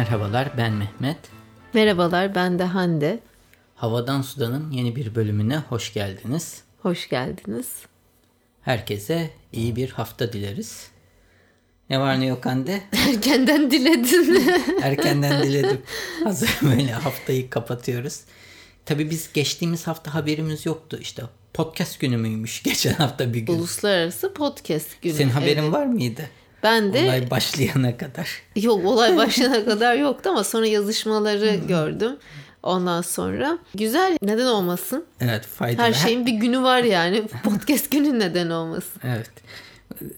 Merhabalar 0.00 0.48
ben 0.56 0.72
Mehmet. 0.72 1.16
Merhabalar 1.74 2.34
ben 2.34 2.58
de 2.58 2.64
Hande. 2.64 3.20
Havadan 3.74 4.22
Sudan'ın 4.22 4.70
yeni 4.70 4.96
bir 4.96 5.14
bölümüne 5.14 5.56
hoş 5.58 5.94
geldiniz. 5.94 6.62
Hoş 6.82 7.08
geldiniz. 7.08 7.68
Herkese 8.62 9.30
iyi 9.52 9.76
bir 9.76 9.90
hafta 9.90 10.32
dileriz. 10.32 10.90
Ne 11.90 12.00
var 12.00 12.20
ne 12.20 12.26
yok 12.26 12.46
Hande? 12.46 12.82
Erkenden 13.08 13.70
diledin. 13.70 14.52
Erkenden 14.82 15.42
diledim. 15.42 15.82
Hazır 16.24 16.58
böyle 16.62 16.92
haftayı 16.92 17.50
kapatıyoruz. 17.50 18.20
Tabii 18.86 19.10
biz 19.10 19.32
geçtiğimiz 19.32 19.86
hafta 19.86 20.14
haberimiz 20.14 20.66
yoktu 20.66 20.98
işte. 21.00 21.22
Podcast 21.54 22.00
günü 22.00 22.16
müymüş 22.16 22.62
geçen 22.62 22.94
hafta 22.94 23.34
bir 23.34 23.40
gün. 23.40 23.54
Uluslararası 23.54 24.34
podcast 24.34 25.02
günü. 25.02 25.14
Senin 25.14 25.30
haberin 25.30 25.62
Evet. 25.62 25.72
var 25.72 25.86
mıydı? 25.86 26.30
Ben 26.62 26.92
de 26.92 27.04
Olay 27.04 27.30
başlayana 27.30 27.96
kadar. 27.96 28.42
yok 28.56 28.86
olay 28.86 29.16
başlayana 29.16 29.64
kadar 29.64 29.94
yoktu 29.94 30.30
ama 30.30 30.44
sonra 30.44 30.66
yazışmaları 30.66 31.54
gördüm. 31.68 32.16
Ondan 32.62 33.02
sonra 33.02 33.58
güzel 33.74 34.18
neden 34.22 34.46
olmasın? 34.46 35.04
Evet 35.20 35.46
faydalı. 35.46 35.86
Her 35.86 35.92
şeyin 35.92 36.26
bir 36.26 36.32
günü 36.32 36.62
var 36.62 36.82
yani. 36.82 37.22
Podcast 37.44 37.90
günü 37.90 38.18
neden 38.18 38.50
olmasın? 38.50 39.02
Evet. 39.04 39.30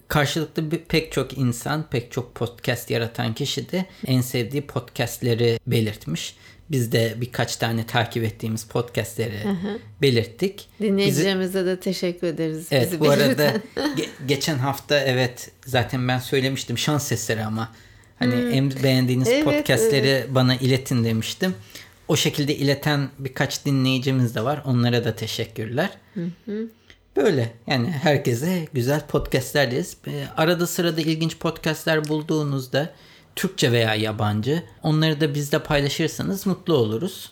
Karşılıklı 0.07 0.71
bir, 0.71 0.77
pek 0.77 1.11
çok 1.11 1.37
insan, 1.37 1.83
pek 1.89 2.11
çok 2.11 2.35
podcast 2.35 2.89
yaratan 2.89 3.33
kişi 3.33 3.71
de 3.71 3.85
en 4.05 4.21
sevdiği 4.21 4.67
podcastleri 4.67 5.59
belirtmiş. 5.67 6.35
Biz 6.71 6.91
de 6.91 7.13
birkaç 7.21 7.55
tane 7.55 7.85
takip 7.85 8.23
ettiğimiz 8.23 8.65
podcastleri 8.65 9.39
belirttik. 10.01 10.67
Bizi, 10.79 10.91
Dinleyicilerimize 10.91 11.65
de 11.65 11.79
teşekkür 11.79 12.27
ederiz. 12.27 12.67
evet 12.71 12.87
bizi 12.87 12.99
bu 12.99 13.09
arada 13.09 13.23
belirten. 13.27 13.61
ge- 13.75 14.09
geçen 14.27 14.57
hafta 14.57 14.99
evet 14.99 15.51
zaten 15.65 16.07
ben 16.07 16.19
söylemiştim 16.19 16.77
şans 16.77 17.11
eseri 17.11 17.43
ama 17.43 17.71
hani 18.19 18.55
en 18.55 18.83
beğendiğiniz 18.83 19.27
Evet, 19.27 19.45
podcastleri 19.45 20.25
bana 20.29 20.55
iletin 20.55 21.03
demiştim. 21.03 21.55
O 22.07 22.15
şekilde 22.15 22.55
ileten 22.55 23.09
birkaç 23.19 23.65
dinleyicimiz 23.65 24.35
de 24.35 24.43
var. 24.43 24.61
Onlara 24.65 25.05
da 25.05 25.15
teşekkürler. 25.15 25.89
Böyle 27.15 27.51
yani 27.67 27.89
herkese 27.91 28.67
güzel 28.73 29.07
podcastler 29.07 29.71
deriz. 29.71 29.97
Ee, 30.07 30.11
Arada 30.37 30.67
sırada 30.67 31.01
ilginç 31.01 31.37
podcastler 31.37 32.07
bulduğunuzda 32.07 32.93
Türkçe 33.35 33.71
veya 33.71 33.95
yabancı 33.95 34.63
onları 34.83 35.21
da 35.21 35.35
bizle 35.35 35.59
paylaşırsanız 35.59 36.47
mutlu 36.47 36.73
oluruz. 36.73 37.31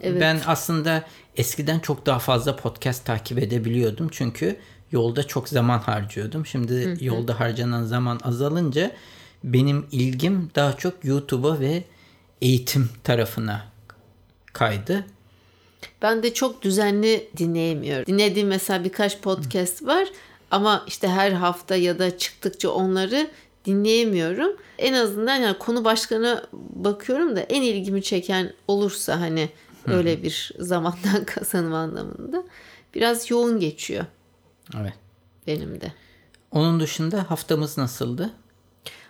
Evet. 0.00 0.20
Ben 0.20 0.40
aslında 0.46 1.04
eskiden 1.36 1.78
çok 1.78 2.06
daha 2.06 2.18
fazla 2.18 2.56
podcast 2.56 3.04
takip 3.04 3.38
edebiliyordum. 3.38 4.08
Çünkü 4.12 4.56
yolda 4.92 5.26
çok 5.26 5.48
zaman 5.48 5.78
harcıyordum. 5.78 6.46
Şimdi 6.46 6.96
yolda 7.00 7.40
harcanan 7.40 7.84
zaman 7.84 8.20
azalınca 8.24 8.92
benim 9.44 9.86
ilgim 9.92 10.50
daha 10.54 10.76
çok 10.76 11.04
YouTube'a 11.04 11.60
ve 11.60 11.84
eğitim 12.42 12.90
tarafına 13.04 13.64
kaydı. 14.52 15.06
Ben 16.02 16.22
de 16.22 16.34
çok 16.34 16.62
düzenli 16.62 17.28
dinleyemiyorum. 17.36 18.06
Dinlediğim 18.06 18.48
mesela 18.48 18.84
birkaç 18.84 19.20
podcast 19.20 19.86
var 19.86 20.08
ama 20.50 20.84
işte 20.86 21.08
her 21.08 21.30
hafta 21.30 21.76
ya 21.76 21.98
da 21.98 22.18
çıktıkça 22.18 22.70
onları 22.70 23.30
dinleyemiyorum. 23.66 24.56
En 24.78 24.92
azından 24.92 25.36
yani 25.36 25.58
konu 25.58 25.84
başlığına 25.84 26.42
bakıyorum 26.52 27.36
da 27.36 27.40
en 27.40 27.62
ilgimi 27.62 28.02
çeken 28.02 28.52
olursa 28.68 29.20
hani 29.20 29.48
öyle 29.86 30.22
bir 30.22 30.52
zamandan 30.58 31.24
kazanım 31.26 31.74
anlamında 31.74 32.44
biraz 32.94 33.30
yoğun 33.30 33.60
geçiyor 33.60 34.04
Evet. 34.80 34.92
benim 35.46 35.80
de. 35.80 35.92
Onun 36.50 36.80
dışında 36.80 37.30
haftamız 37.30 37.78
nasıldı? 37.78 38.30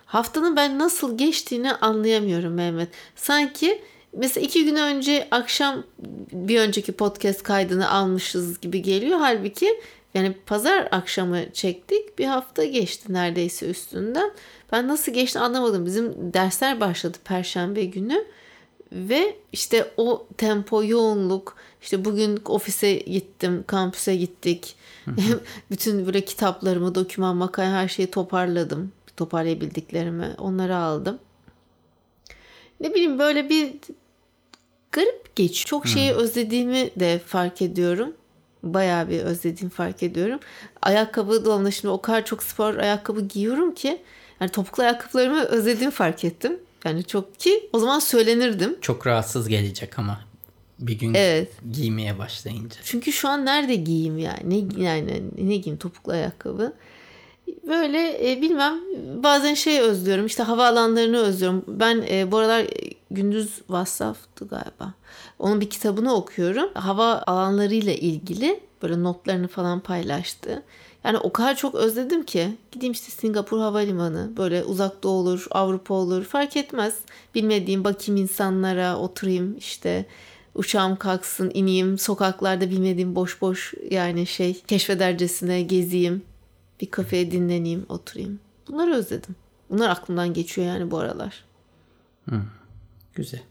Haftanın 0.05 0.55
ben 0.55 0.79
nasıl 0.79 1.17
geçtiğini 1.17 1.73
anlayamıyorum 1.73 2.53
Mehmet. 2.53 2.89
Sanki 3.15 3.81
mesela 4.13 4.45
iki 4.45 4.65
gün 4.65 4.75
önce 4.75 5.27
akşam 5.31 5.83
bir 6.31 6.59
önceki 6.59 6.91
podcast 6.91 7.43
kaydını 7.43 7.89
almışız 7.91 8.59
gibi 8.59 8.81
geliyor. 8.81 9.19
Halbuki 9.19 9.81
yani 10.13 10.35
pazar 10.45 10.87
akşamı 10.91 11.51
çektik. 11.53 12.19
Bir 12.19 12.25
hafta 12.25 12.65
geçti 12.65 13.13
neredeyse 13.13 13.69
üstünden. 13.69 14.31
Ben 14.71 14.87
nasıl 14.87 15.11
geçti 15.11 15.39
anlamadım. 15.39 15.85
Bizim 15.85 16.33
dersler 16.33 16.79
başladı 16.79 17.17
perşembe 17.25 17.85
günü. 17.85 18.25
Ve 18.91 19.35
işte 19.51 19.91
o 19.97 20.27
tempo, 20.37 20.83
yoğunluk, 20.83 21.55
işte 21.81 22.05
bugün 22.05 22.39
ofise 22.45 22.93
gittim, 22.93 23.63
kampüse 23.67 24.15
gittik. 24.15 24.75
Bütün 25.71 26.05
böyle 26.05 26.25
kitaplarımı, 26.25 26.95
doküman, 26.95 27.35
makale 27.35 27.69
her 27.69 27.87
şeyi 27.87 28.11
toparladım. 28.11 28.91
Toparlayabildiklerimi 29.17 30.35
onları 30.37 30.75
aldım. 30.75 31.19
Ne 32.79 32.93
bileyim 32.93 33.19
böyle 33.19 33.49
bir 33.49 33.73
garip 34.91 35.35
geç. 35.35 35.65
Çok 35.65 35.87
şeyi 35.87 36.11
özlediğimi 36.11 36.89
de 36.95 37.19
fark 37.19 37.61
ediyorum. 37.61 38.13
Bayağı 38.73 39.09
bir 39.09 39.19
özlediğimi 39.19 39.69
fark 39.71 40.03
ediyorum. 40.03 40.39
Ayakkabı 40.81 41.45
dolabında 41.45 41.71
şimdi 41.71 41.89
o 41.91 42.01
kadar 42.01 42.25
çok 42.25 42.43
spor 42.43 42.75
ayakkabı 42.75 43.21
giyiyorum 43.21 43.75
ki 43.75 44.01
yani 44.41 44.51
topuklu 44.51 44.83
ayakkabılarımı 44.83 45.43
özlediğimi 45.43 45.91
fark 45.91 46.25
ettim. 46.25 46.59
Yani 46.85 47.03
çok 47.03 47.39
ki 47.39 47.69
o 47.73 47.79
zaman 47.79 47.99
söylenirdim. 47.99 48.75
Çok 48.81 49.07
rahatsız 49.07 49.47
gelecek 49.47 49.99
ama 49.99 50.21
bir 50.79 50.99
gün 50.99 51.13
Evet. 51.13 51.51
giymeye 51.71 52.19
başlayınca. 52.19 52.75
Çünkü 52.83 53.11
şu 53.11 53.29
an 53.29 53.45
nerede 53.45 53.75
giyeyim 53.75 54.17
yani? 54.17 54.39
Ne 54.77 54.83
yani 54.83 55.23
ne 55.37 55.55
giyeyim 55.55 55.77
topuklu 55.77 56.11
ayakkabı? 56.11 56.73
Böyle 57.67 58.31
e, 58.31 58.41
bilmem 58.41 58.79
bazen 59.23 59.53
şey 59.53 59.79
özlüyorum 59.79 60.25
işte 60.25 60.43
havaalanlarını 60.43 61.17
özlüyorum. 61.17 61.63
Ben 61.67 62.05
e, 62.09 62.31
bu 62.31 62.37
aralar 62.37 62.65
Gündüz 63.11 63.61
Vassaf'tı 63.69 64.47
galiba. 64.47 64.93
Onun 65.39 65.61
bir 65.61 65.69
kitabını 65.69 66.15
okuyorum. 66.15 66.69
Hava 66.73 67.23
alanlarıyla 67.27 67.93
ilgili 67.93 68.59
böyle 68.81 69.03
notlarını 69.03 69.47
falan 69.47 69.79
paylaştı. 69.79 70.63
Yani 71.03 71.17
o 71.17 71.33
kadar 71.33 71.55
çok 71.55 71.75
özledim 71.75 72.23
ki 72.23 72.49
gideyim 72.71 72.93
işte 72.93 73.11
Singapur 73.11 73.59
Havalimanı 73.59 74.31
böyle 74.37 74.63
uzak 74.63 75.03
doğu 75.03 75.11
olur 75.11 75.47
Avrupa 75.51 75.93
olur 75.93 76.23
fark 76.23 76.57
etmez. 76.57 76.95
Bilmediğim 77.35 77.83
bakayım 77.83 78.21
insanlara 78.21 78.97
oturayım 78.97 79.57
işte 79.57 80.05
uçağım 80.55 80.95
kalksın 80.95 81.51
ineyim 81.53 81.97
sokaklarda 81.97 82.69
bilmediğim 82.69 83.15
boş 83.15 83.41
boş 83.41 83.73
yani 83.91 84.27
şey 84.27 84.61
keşfedercesine 84.61 85.61
gezeyim. 85.61 86.21
Bir 86.81 86.91
kafeye 86.91 87.31
dinleneyim 87.31 87.85
oturayım. 87.89 88.39
Bunları 88.67 88.93
özledim. 88.95 89.35
Bunlar 89.69 89.89
aklımdan 89.89 90.33
geçiyor 90.33 90.67
yani 90.67 90.91
bu 90.91 90.97
aralar. 90.97 91.43
Güzel. 93.15 93.41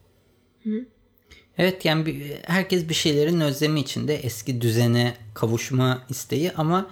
Evet 1.58 1.84
yani 1.84 2.06
bir- 2.06 2.32
herkes 2.42 2.88
bir 2.88 2.94
şeylerin 2.94 3.40
özlemi 3.40 3.80
içinde 3.80 4.16
eski 4.16 4.60
düzene 4.60 5.14
kavuşma 5.34 6.02
isteği 6.08 6.52
ama 6.52 6.86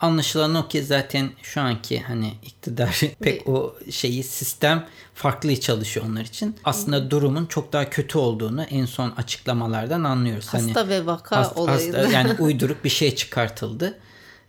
anlaşılan 0.00 0.54
o 0.54 0.68
ki 0.68 0.82
zaten 0.82 1.30
şu 1.42 1.60
anki 1.60 2.00
hani 2.00 2.32
iktidar 2.42 3.00
pek 3.20 3.48
o 3.48 3.74
şeyi 3.90 4.22
sistem 4.22 4.86
farklı 5.14 5.60
çalışıyor 5.60 6.06
onlar 6.06 6.20
için. 6.24 6.56
Aslında 6.64 7.10
durumun 7.10 7.46
çok 7.46 7.72
daha 7.72 7.90
kötü 7.90 8.18
olduğunu 8.18 8.62
en 8.62 8.84
son 8.86 9.10
açıklamalardan 9.10 10.04
anlıyoruz. 10.04 10.46
Hasta 10.48 10.88
ve 10.88 11.06
vaka 11.06 11.36
Hast- 11.36 11.54
olayı. 11.58 11.92
hasta- 11.92 12.12
yani 12.12 12.32
uyduruk 12.40 12.84
bir 12.84 12.90
şey 12.90 13.14
çıkartıldı 13.14 13.98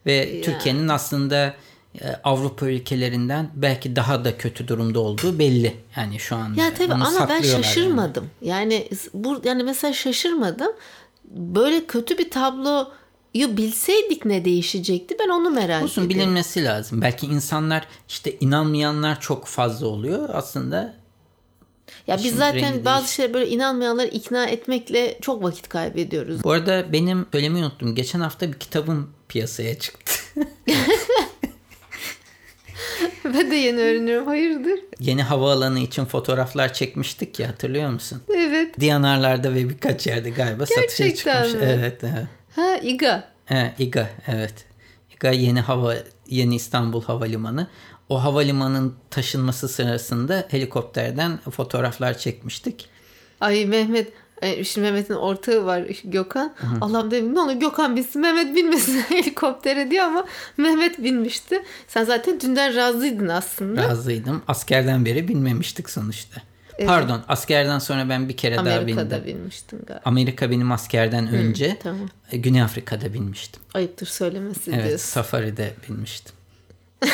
ve 0.05 0.41
Türkiye'nin 0.41 0.87
aslında 0.87 1.53
e, 2.01 2.07
Avrupa 2.23 2.65
ülkelerinden 2.69 3.49
belki 3.55 3.95
daha 3.95 4.25
da 4.25 4.37
kötü 4.37 4.67
durumda 4.67 4.99
olduğu 4.99 5.39
belli. 5.39 5.75
Yani 5.97 6.19
şu 6.19 6.35
anda. 6.35 6.61
Ya 6.61 6.73
tabii 6.73 6.93
Onu 6.93 6.93
ama 6.93 7.05
ben 7.05 7.11
saklıyorlar 7.11 7.49
yani. 7.53 7.63
şaşırmadım. 7.63 8.29
Yani. 8.41 8.89
bu 9.13 9.41
yani 9.43 9.63
mesela 9.63 9.93
şaşırmadım. 9.93 10.71
Böyle 11.25 11.85
kötü 11.85 12.17
bir 12.17 12.29
tabloyu 12.31 12.87
bilseydik 13.57 14.25
ne 14.25 14.45
değişecekti 14.45 15.15
ben 15.19 15.29
onu 15.29 15.49
merak 15.49 15.83
Olsun 15.83 16.05
ediyorum. 16.05 16.25
bilinmesi 16.25 16.63
lazım. 16.65 17.01
Belki 17.01 17.25
insanlar 17.25 17.87
işte 18.09 18.35
inanmayanlar 18.39 19.19
çok 19.21 19.45
fazla 19.47 19.87
oluyor. 19.87 20.29
Aslında 20.33 20.93
Ya 22.07 22.17
biz 22.23 22.35
zaten 22.35 22.85
bazı 22.85 23.13
şeyler 23.13 23.33
böyle 23.33 23.49
inanmayanları 23.49 24.07
ikna 24.07 24.45
etmekle 24.45 25.17
çok 25.21 25.43
vakit 25.43 25.69
kaybediyoruz. 25.69 26.43
bu 26.43 26.51
arada 26.51 26.93
benim 26.93 27.25
söylemeyi 27.31 27.65
unuttum. 27.65 27.95
Geçen 27.95 28.19
hafta 28.19 28.47
bir 28.53 28.59
kitabım 28.59 29.09
piyasaya 29.31 29.79
çıktı. 29.79 30.13
ben 33.25 33.51
de 33.51 33.55
yeni 33.55 33.79
öğreniyorum. 33.81 34.27
Hayırdır? 34.27 34.79
Yeni 34.99 35.23
havaalanı 35.23 35.79
için 35.79 36.05
fotoğraflar 36.05 36.73
çekmiştik 36.73 37.39
ya 37.39 37.47
hatırlıyor 37.47 37.89
musun? 37.89 38.21
Evet. 38.35 38.79
Diyanarlarda 38.79 39.53
ve 39.53 39.69
birkaç 39.69 40.07
yerde 40.07 40.29
galiba 40.29 40.65
satışa 40.65 40.81
Gerçekten 41.05 41.43
çıkmış. 41.43 41.61
mi? 41.61 41.69
Evet, 41.71 42.03
evet. 42.03 42.27
Ha 42.55 42.77
İGA. 42.77 43.31
He, 43.45 43.73
İGA 43.79 44.09
evet. 44.27 44.53
İGA 45.15 45.31
yeni 45.31 45.61
hava 45.61 45.95
yeni 46.27 46.55
İstanbul 46.55 47.03
Havalimanı. 47.03 47.67
O 48.09 48.23
havalimanın 48.23 48.95
taşınması 49.09 49.67
sırasında 49.69 50.47
helikopterden 50.49 51.37
fotoğraflar 51.51 52.17
çekmiştik. 52.17 52.89
Ay 53.41 53.65
Mehmet 53.65 54.13
e, 54.41 54.63
Şimdi 54.63 54.87
Mehmet'in 54.91 55.13
ortağı 55.13 55.65
var 55.65 55.83
Gökhan. 56.03 56.53
Allah'ım 56.81 57.11
dedim 57.11 57.35
ne 57.35 57.39
olur 57.39 57.53
Gökhan 57.53 57.95
binsin 57.95 58.21
Mehmet 58.21 58.55
binmesin 58.55 59.01
helikoptere 59.09 59.91
diyor 59.91 60.05
ama 60.05 60.25
Mehmet 60.57 61.03
binmişti. 61.03 61.63
Sen 61.87 62.03
zaten 62.03 62.39
dünden 62.39 62.75
razıydın 62.75 63.27
aslında. 63.27 63.83
Razıydım. 63.83 64.41
Askerden 64.47 65.05
beri 65.05 65.27
binmemiştik 65.27 65.89
sonuçta. 65.89 66.41
Pardon 66.85 67.21
askerden 67.27 67.79
sonra 67.79 68.09
ben 68.09 68.29
bir 68.29 68.37
kere 68.37 68.55
daha 68.55 68.65
bindim. 68.65 68.97
Amerika'da 68.97 69.25
binmiştin 69.25 69.79
galiba. 69.87 70.01
Amerika 70.05 70.51
benim 70.51 70.71
askerden 70.71 71.27
önce 71.27 71.77
tamam. 71.83 72.09
e, 72.31 72.37
Güney 72.37 72.61
Afrika'da 72.61 73.13
binmiştim. 73.13 73.61
Ayıptır 73.73 74.07
söylemesi 74.07 74.71
Evet 74.71 74.87
diyorsun. 74.87 75.05
safari'de 75.05 75.73
binmiştim. 75.89 76.35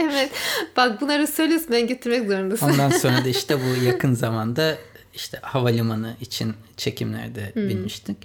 evet. 0.00 0.30
Bak 0.76 1.00
bunları 1.00 1.26
söylüyorsun 1.26 1.68
ben 1.72 1.86
getirmek 1.86 2.28
zorundasın. 2.28 2.70
Ondan 2.70 2.90
sonra 2.90 3.24
da 3.24 3.28
işte 3.28 3.56
bu 3.60 3.84
yakın 3.84 4.14
zamanda 4.14 4.76
işte 5.14 5.38
havalimanı 5.42 6.16
için 6.20 6.54
çekimlerde 6.76 7.52
binmiştik. 7.56 8.16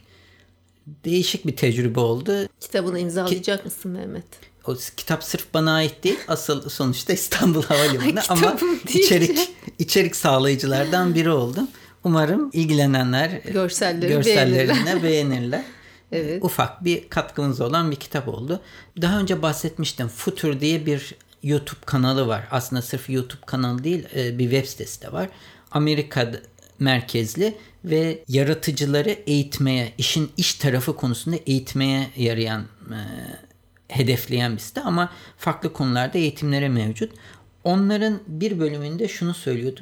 Değişik 1.05 1.47
bir 1.47 1.55
tecrübe 1.55 1.99
oldu. 1.99 2.47
Kitabını 2.59 2.99
imzalayacak 2.99 3.65
mısın 3.65 3.91
Mehmet? 3.91 4.25
O 4.67 4.75
kitap 4.97 5.23
sırf 5.23 5.53
bana 5.53 5.73
ait 5.73 6.03
değil. 6.03 6.19
Asıl 6.27 6.69
sonuçta 6.69 7.13
İstanbul 7.13 7.63
Havalimanı 7.67 8.21
ama 8.29 8.59
değil. 8.59 9.05
içerik 9.05 9.49
içerik 9.79 10.15
sağlayıcılardan 10.15 11.15
biri 11.15 11.29
oldum. 11.29 11.67
Umarım 12.03 12.49
ilgilenenler 12.53 13.29
Görselleri 13.29 14.11
görsellerine 14.11 15.03
beğenirler. 15.03 15.63
Evet. 16.11 16.43
Ufak 16.43 16.83
bir 16.83 17.09
katkımız 17.09 17.61
olan 17.61 17.91
bir 17.91 17.95
kitap 17.95 18.27
oldu. 18.27 18.61
Daha 19.01 19.19
önce 19.19 19.41
bahsetmiştim. 19.41 20.07
Futur 20.07 20.59
diye 20.59 20.85
bir 20.85 21.15
YouTube 21.43 21.79
kanalı 21.85 22.27
var. 22.27 22.47
Aslında 22.51 22.81
sırf 22.81 23.09
YouTube 23.09 23.45
kanalı 23.45 23.83
değil 23.83 24.05
e, 24.15 24.39
bir 24.39 24.43
web 24.43 24.65
sitesi 24.65 25.01
de 25.01 25.11
var. 25.11 25.29
Amerika 25.71 26.33
merkezli 26.79 27.57
ve 27.85 28.23
yaratıcıları 28.27 29.09
eğitmeye, 29.09 29.93
işin 29.97 30.31
iş 30.37 30.53
tarafı 30.53 30.95
konusunda 30.95 31.37
eğitmeye 31.45 32.07
yarayan, 32.15 32.61
e, 32.61 32.99
hedefleyen 33.87 34.55
bir 34.55 34.59
site 34.59 34.81
ama 34.81 35.11
farklı 35.37 35.73
konularda 35.73 36.17
eğitimlere 36.17 36.69
mevcut. 36.69 37.11
Onların 37.63 38.19
bir 38.27 38.59
bölümünde 38.59 39.07
şunu 39.07 39.33
söylüyordu. 39.33 39.81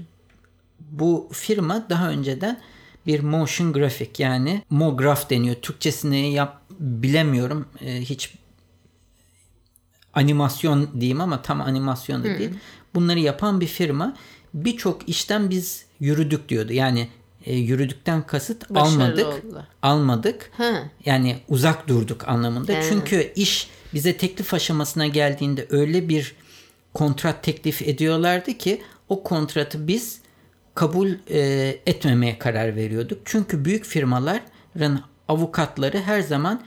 Bu 0.80 1.30
firma 1.32 1.90
daha 1.90 2.10
önceden 2.10 2.60
bir 3.08 3.20
motion 3.20 3.74
graphic 3.74 4.24
yani 4.24 4.64
mograf 4.70 5.30
deniyor. 5.30 5.56
Türkçesini 5.56 6.34
yap 6.34 6.62
bilemiyorum. 6.80 7.68
E, 7.82 8.02
hiç 8.02 8.34
animasyon 10.14 11.02
diyeyim 11.02 11.22
ama 11.22 11.42
tam 11.42 11.62
animasyon 11.62 12.24
da 12.24 12.40
değil. 12.40 12.52
Bunları 12.96 13.20
yapan 13.20 13.62
bir 13.62 13.68
firma. 13.68 14.16
Birçok 14.56 15.10
işten 15.10 15.50
biz 15.50 15.86
yürüdük 16.00 16.50
diyordu. 16.50 16.74
Yani 16.74 17.08
e, 17.46 17.56
yürüdükten 17.56 18.28
kasıt 18.28 18.70
Başarılı 18.70 19.04
almadık. 19.04 19.26
oldular. 19.28 19.68
Almadık. 19.82 20.52
Ha. 20.58 20.84
Yani 21.06 21.38
uzak 21.50 21.88
durduk 21.88 22.28
anlamında. 22.28 22.74
He. 22.74 22.84
Çünkü 22.90 23.34
iş 23.36 23.70
bize 23.94 24.18
teklif 24.18 24.54
aşamasına 24.54 25.08
geldiğinde 25.08 25.68
öyle 25.70 26.10
bir 26.10 26.36
kontrat 26.94 27.44
teklif 27.44 27.82
ediyorlardı 27.82 28.54
ki 28.54 28.82
o 29.10 29.24
kontratı 29.24 29.88
biz 29.88 30.20
kabul 30.76 31.10
e, 31.30 31.40
etmemeye 31.86 32.40
karar 32.40 32.76
veriyorduk. 32.76 33.22
Çünkü 33.26 33.66
büyük 33.66 33.86
firmaların 33.86 35.02
avukatları 35.28 36.02
her 36.02 36.22
zaman 36.22 36.62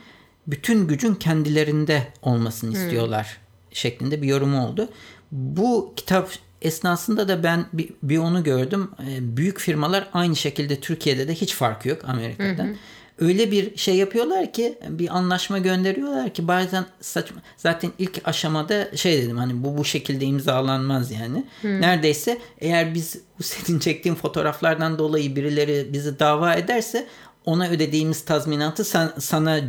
bütün 0.47 0.87
gücün 0.87 1.15
kendilerinde 1.15 2.07
olmasını 2.21 2.73
istiyorlar 2.73 3.37
şeklinde 3.71 4.21
bir 4.21 4.27
yorumu 4.27 4.67
oldu. 4.67 4.89
Bu 5.31 5.93
kitap 5.95 6.29
esnasında 6.61 7.27
da 7.27 7.43
ben 7.43 7.65
bir, 7.73 7.89
bir 8.03 8.17
onu 8.17 8.43
gördüm. 8.43 8.91
E, 9.09 9.37
büyük 9.37 9.59
firmalar 9.59 10.09
aynı 10.13 10.35
şekilde 10.35 10.79
Türkiye'de 10.79 11.27
de 11.27 11.35
hiç 11.35 11.53
farkı 11.55 11.89
yok 11.89 11.99
Amerika'dan. 12.07 12.75
Öyle 13.19 13.51
bir 13.51 13.77
şey 13.77 13.95
yapıyorlar 13.95 14.53
ki 14.53 14.77
bir 14.89 15.17
anlaşma 15.17 15.57
gönderiyorlar 15.57 16.33
ki 16.33 16.47
bazen 16.47 16.85
saçma 17.01 17.41
zaten 17.57 17.91
ilk 17.99 18.21
aşamada 18.23 18.97
şey 18.97 19.21
dedim 19.23 19.37
hani 19.37 19.63
bu 19.63 19.77
bu 19.77 19.85
şekilde 19.85 20.25
imzalanmaz 20.25 21.11
yani. 21.11 21.45
Neredeyse 21.63 22.37
eğer 22.59 22.93
biz 22.93 23.15
bu 23.39 23.43
senin 23.43 23.79
çektiğin 23.79 24.15
fotoğraflardan 24.15 24.99
dolayı 24.99 25.35
birileri 25.35 25.87
bizi 25.93 26.19
dava 26.19 26.53
ederse 26.53 27.07
ona 27.45 27.69
ödediğimiz 27.69 28.25
tazminatı 28.25 28.83
san- 28.85 29.13
sana 29.19 29.59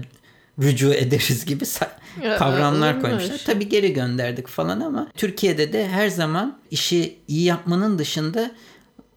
rücu 0.62 0.94
ederiz 0.94 1.44
gibi 1.44 1.64
Ya, 2.22 2.36
kavramlar 2.36 2.94
mu 2.94 3.02
koymuşlar. 3.02 3.38
şey? 3.38 3.54
Tabii 3.54 3.68
geri 3.68 3.92
gönderdik 3.92 4.48
falan 4.48 4.80
ama 4.80 5.08
Türkiye'de 5.16 5.72
de 5.72 5.88
her 5.88 6.08
zaman 6.08 6.58
işi 6.70 7.18
iyi 7.28 7.44
yapmanın 7.44 7.98
dışında 7.98 8.50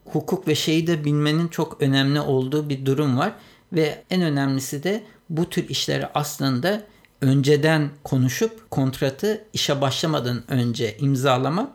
hukuk 0.06 0.48
ve 0.48 0.56
şeyi 0.56 0.88
de 0.88 1.06
bilmenin 1.06 1.48
çok 1.48 1.82
önemli 1.82 2.20
olduğu 2.20 2.70
bir 2.70 2.86
durum 2.86 3.18
var. 3.18 3.34
Ve 3.74 4.04
en 4.10 4.22
önemlisi 4.22 4.84
de 4.84 5.04
bu 5.30 5.50
tür 5.50 5.70
işleri 5.70 6.08
aslında 6.14 6.84
önceden 7.22 7.90
konuşup 8.04 8.72
kontratı 8.72 9.46
işe 9.54 9.82
başlamadan 9.82 10.52
önce 10.52 10.98
imzalamak 10.98 11.70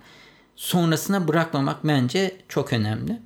sonrasına 0.56 1.28
bırakmamak 1.28 1.84
bence 1.84 2.36
çok 2.48 2.72
önemli. 2.72 3.18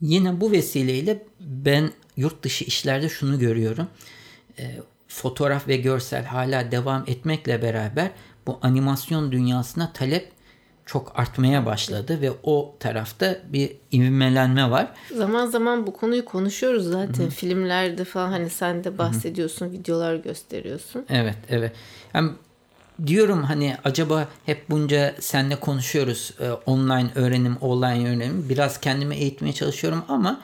Yine 0.00 0.40
bu 0.40 0.52
vesileyle 0.52 1.26
ben 1.40 1.90
yurt 2.16 2.42
dışı 2.42 2.64
işlerde 2.64 3.08
şunu 3.08 3.38
görüyorum. 3.38 3.86
E, 4.58 4.76
fotoğraf 5.14 5.68
ve 5.68 5.76
görsel 5.76 6.24
hala 6.24 6.70
devam 6.70 7.04
etmekle 7.06 7.62
beraber 7.62 8.10
bu 8.46 8.58
animasyon 8.62 9.32
dünyasına 9.32 9.92
talep 9.92 10.32
çok 10.86 11.18
artmaya 11.18 11.66
başladı 11.66 12.20
ve 12.20 12.32
o 12.42 12.76
tarafta 12.80 13.38
bir 13.48 13.76
ivmelenme 13.92 14.70
var. 14.70 14.88
Zaman 15.16 15.46
zaman 15.46 15.86
bu 15.86 15.92
konuyu 15.92 16.24
konuşuyoruz 16.24 16.84
zaten. 16.84 17.28
Filmlerde 17.28 18.04
falan 18.04 18.30
hani 18.30 18.50
sen 18.50 18.84
de 18.84 18.98
bahsediyorsun, 18.98 19.72
videolar 19.72 20.14
gösteriyorsun. 20.14 21.06
Evet, 21.08 21.36
evet. 21.48 21.72
Yani 22.14 22.30
diyorum 23.06 23.42
hani 23.42 23.76
acaba 23.84 24.28
hep 24.46 24.70
bunca 24.70 25.14
seninle 25.20 25.56
konuşuyoruz 25.56 26.34
e, 26.40 26.50
online 26.50 27.10
öğrenim, 27.14 27.56
online 27.56 28.08
öğrenim. 28.16 28.48
Biraz 28.48 28.80
kendimi 28.80 29.16
eğitmeye 29.16 29.52
çalışıyorum 29.52 30.04
ama 30.08 30.40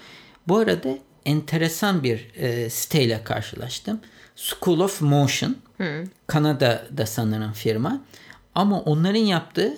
bu 0.49 0.57
arada 0.57 0.89
enteresan 1.27 2.03
bir 2.03 2.31
e, 2.37 2.71
siteyle 2.71 3.25
karşılaştım. 3.25 4.01
School 4.37 4.81
of 4.81 5.01
Motion. 5.03 5.57
Kanada'da 6.27 7.07
sanırım 7.07 7.53
firma. 7.53 8.01
Ama 8.55 8.81
onların 8.81 9.19
yaptığı 9.21 9.75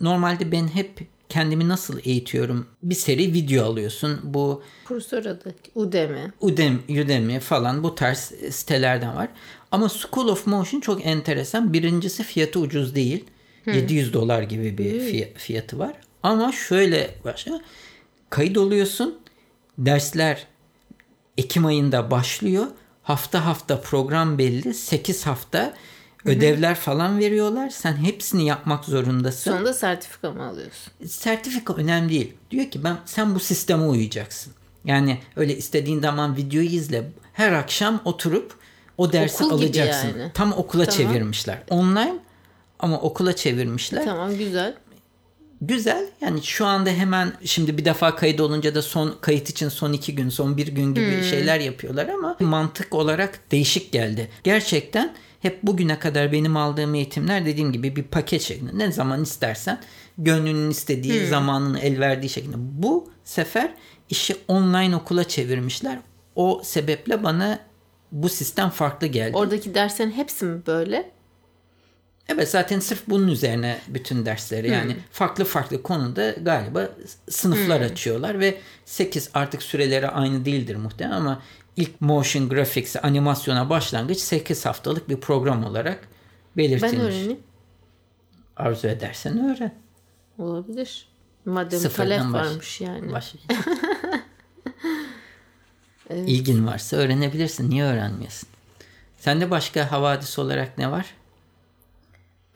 normalde 0.00 0.52
ben 0.52 0.68
hep 0.68 1.06
kendimi 1.28 1.68
nasıl 1.68 1.98
eğitiyorum? 2.04 2.66
Bir 2.82 2.94
seri 2.94 3.32
video 3.32 3.64
alıyorsun. 3.66 4.20
Bu 4.24 4.62
Kursor 4.84 5.24
adı 5.24 5.54
Udemy. 5.74 6.20
Udemy, 6.40 6.78
Udemy 7.02 7.40
falan 7.40 7.82
bu 7.82 7.94
tarz 7.94 8.18
sitelerden 8.50 9.16
var. 9.16 9.28
Ama 9.70 9.88
School 9.88 10.28
of 10.28 10.46
Motion 10.46 10.80
çok 10.80 11.06
enteresan. 11.06 11.72
Birincisi 11.72 12.22
fiyatı 12.22 12.60
ucuz 12.60 12.94
değil. 12.94 13.24
700 13.66 14.12
dolar 14.12 14.42
gibi 14.42 14.78
bir 14.78 15.00
fiy- 15.00 15.34
fiyatı 15.34 15.78
var. 15.78 15.92
Ama 16.22 16.52
şöyle 16.52 17.10
başlıyor. 17.24 17.58
Kayıt 18.30 18.58
oluyorsun. 18.58 19.18
Dersler 19.78 20.46
Ekim 21.38 21.66
ayında 21.66 22.10
başlıyor. 22.10 22.66
Hafta 23.06 23.46
hafta 23.46 23.80
program 23.80 24.38
belli. 24.38 24.74
8 24.74 25.26
hafta 25.26 25.74
ödevler 26.24 26.74
falan 26.74 27.18
veriyorlar. 27.18 27.70
Sen 27.70 27.96
hepsini 27.96 28.46
yapmak 28.46 28.84
zorundasın 28.84 29.50
Sonunda 29.50 29.74
sertifika 29.74 30.30
mı 30.30 30.46
alıyorsun? 30.46 30.92
sertifika 31.06 31.74
önemli 31.74 32.08
değil. 32.10 32.34
Diyor 32.50 32.70
ki 32.70 32.84
ben 32.84 32.96
sen 33.04 33.34
bu 33.34 33.40
sisteme 33.40 33.84
uyacaksın. 33.84 34.52
Yani 34.84 35.18
öyle 35.36 35.56
istediğin 35.56 36.00
zaman 36.00 36.36
videoyu 36.36 36.68
izle. 36.68 37.10
Her 37.32 37.52
akşam 37.52 38.00
oturup 38.04 38.54
o 38.98 39.12
dersi 39.12 39.44
Okul 39.44 39.58
alacaksın. 39.58 40.08
yani. 40.18 40.30
Tam 40.34 40.52
okula 40.52 40.84
Tamam. 40.86 40.96
çevirmişler. 41.12 41.58
Online 41.70 42.14
ama 42.78 43.00
okula 43.00 43.36
çevirmişler. 43.36 44.04
Tamam 44.04 44.36
güzel. 44.38 44.74
Güzel. 45.60 46.06
Yani 46.20 46.42
şu 46.42 46.66
anda 46.66 46.90
hemen 46.90 47.32
şimdi 47.44 47.78
bir 47.78 47.84
defa 47.84 48.16
kayıt 48.16 48.40
olunca 48.40 48.74
da 48.74 48.82
son 48.82 49.14
kayıt 49.20 49.50
için 49.50 49.68
son 49.68 49.92
iki 49.92 50.14
gün, 50.14 50.28
son 50.28 50.56
bir 50.56 50.66
gün 50.66 50.94
gibi 50.94 51.22
şeyler 51.30 51.60
yapıyorlar 51.60 52.08
ama 52.08 52.36
mantık 52.40 52.94
olarak 52.94 53.40
değişik 53.50 53.92
geldi. 53.92 54.28
Gerçekten 54.44 55.14
hep 55.40 55.62
bugüne 55.62 55.98
kadar 55.98 56.32
benim 56.32 56.56
aldığım 56.56 56.94
eğitimler 56.94 57.46
dediğim 57.46 57.72
gibi 57.72 57.96
bir 57.96 58.02
paket 58.02 58.42
şeklinde. 58.42 58.78
Ne 58.78 58.92
zaman 58.92 59.22
istersen 59.22 59.78
gönlünün 60.18 60.70
istediği, 60.70 61.26
zamanın 61.26 61.74
el 61.74 62.00
verdiği 62.00 62.28
şeklinde. 62.28 62.56
Bu 62.58 63.10
sefer 63.24 63.74
işi 64.10 64.36
online 64.48 64.96
okula 64.96 65.24
çevirmişler. 65.24 65.98
O 66.34 66.60
sebeple 66.64 67.22
bana 67.22 67.58
bu 68.12 68.28
sistem 68.28 68.70
farklı 68.70 69.06
geldi. 69.06 69.36
Oradaki 69.36 69.74
derslerin 69.74 70.10
hepsi 70.10 70.44
mi 70.44 70.66
böyle? 70.66 71.10
Evet 72.28 72.50
zaten 72.50 72.80
sırf 72.80 73.02
bunun 73.08 73.28
üzerine 73.28 73.78
bütün 73.88 74.26
dersleri 74.26 74.70
yani 74.70 74.96
farklı 75.10 75.44
farklı 75.44 75.82
konuda 75.82 76.30
galiba 76.30 76.88
sınıflar 77.30 77.80
açıyorlar 77.80 78.40
ve 78.40 78.58
8 78.84 79.30
artık 79.34 79.62
süreleri 79.62 80.08
aynı 80.08 80.44
değildir 80.44 80.76
muhtemelen 80.76 81.16
ama 81.16 81.42
ilk 81.76 82.00
motion 82.00 82.48
graphics 82.48 82.96
animasyona 83.02 83.70
başlangıç 83.70 84.18
8 84.18 84.66
haftalık 84.66 85.08
bir 85.08 85.16
program 85.16 85.64
olarak 85.64 86.08
belirtilmiş. 86.56 86.92
Ben 86.92 87.00
öğreneyim. 87.00 87.40
Arzu 88.56 88.88
edersen 88.88 89.50
öğren. 89.50 89.74
Olabilir. 90.38 91.08
Madem 91.44 91.80
Sıfırdan 91.80 92.18
talep 92.18 92.32
baş- 92.34 92.46
varmış 92.46 92.80
yani. 92.80 93.12
Başla. 93.12 93.38
İlgin 96.26 96.66
varsa 96.66 96.96
öğrenebilirsin. 96.96 97.70
Niye 97.70 97.84
öğrenmiyorsun? 97.84 98.48
Sende 99.18 99.50
başka 99.50 99.92
havadis 99.92 100.38
olarak 100.38 100.78
ne 100.78 100.90
var? 100.90 101.06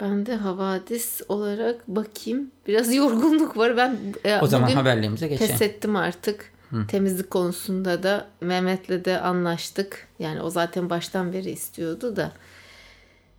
Ben 0.00 0.26
de 0.26 0.36
havadis 0.36 1.20
olarak 1.28 1.88
bakayım. 1.88 2.50
Biraz 2.66 2.94
yorgunluk 2.94 3.56
var. 3.56 3.76
Ben 3.76 3.98
e, 4.24 4.40
o 4.40 4.46
zaman 4.46 4.70
haberlerimize 4.70 5.28
geçelim. 5.28 5.52
Pes 5.52 5.62
ettim 5.62 5.96
artık. 5.96 6.52
Hı. 6.70 6.86
Temizlik 6.86 7.30
konusunda 7.30 8.02
da 8.02 8.28
Mehmet'le 8.40 9.04
de 9.04 9.20
anlaştık. 9.20 10.08
Yani 10.18 10.42
o 10.42 10.50
zaten 10.50 10.90
baştan 10.90 11.32
beri 11.32 11.50
istiyordu 11.50 12.16
da. 12.16 12.32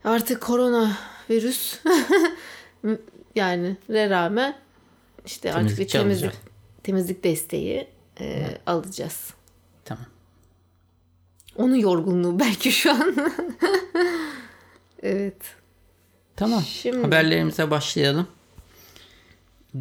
Artık 0.04 0.42
korona 0.42 0.98
virüs 1.30 1.80
yani 3.36 3.78
ne 3.90 4.10
rağmen 4.10 4.58
işte 5.26 5.52
temizlik 5.52 5.72
artık 5.72 5.80
bir 5.80 5.88
temizlik 5.88 6.32
temizlik 6.84 7.24
desteği 7.24 7.88
e, 8.20 8.58
alacağız. 8.66 9.34
Tamam. 9.86 10.06
Onun 11.56 11.76
yorgunluğu 11.76 12.40
belki 12.40 12.72
şu 12.72 12.92
an. 12.92 13.16
evet. 15.04 15.61
Tamam. 16.42 16.64
Şimdi, 16.82 17.02
Haberlerimize 17.02 17.72
başlayalım. 17.72 18.28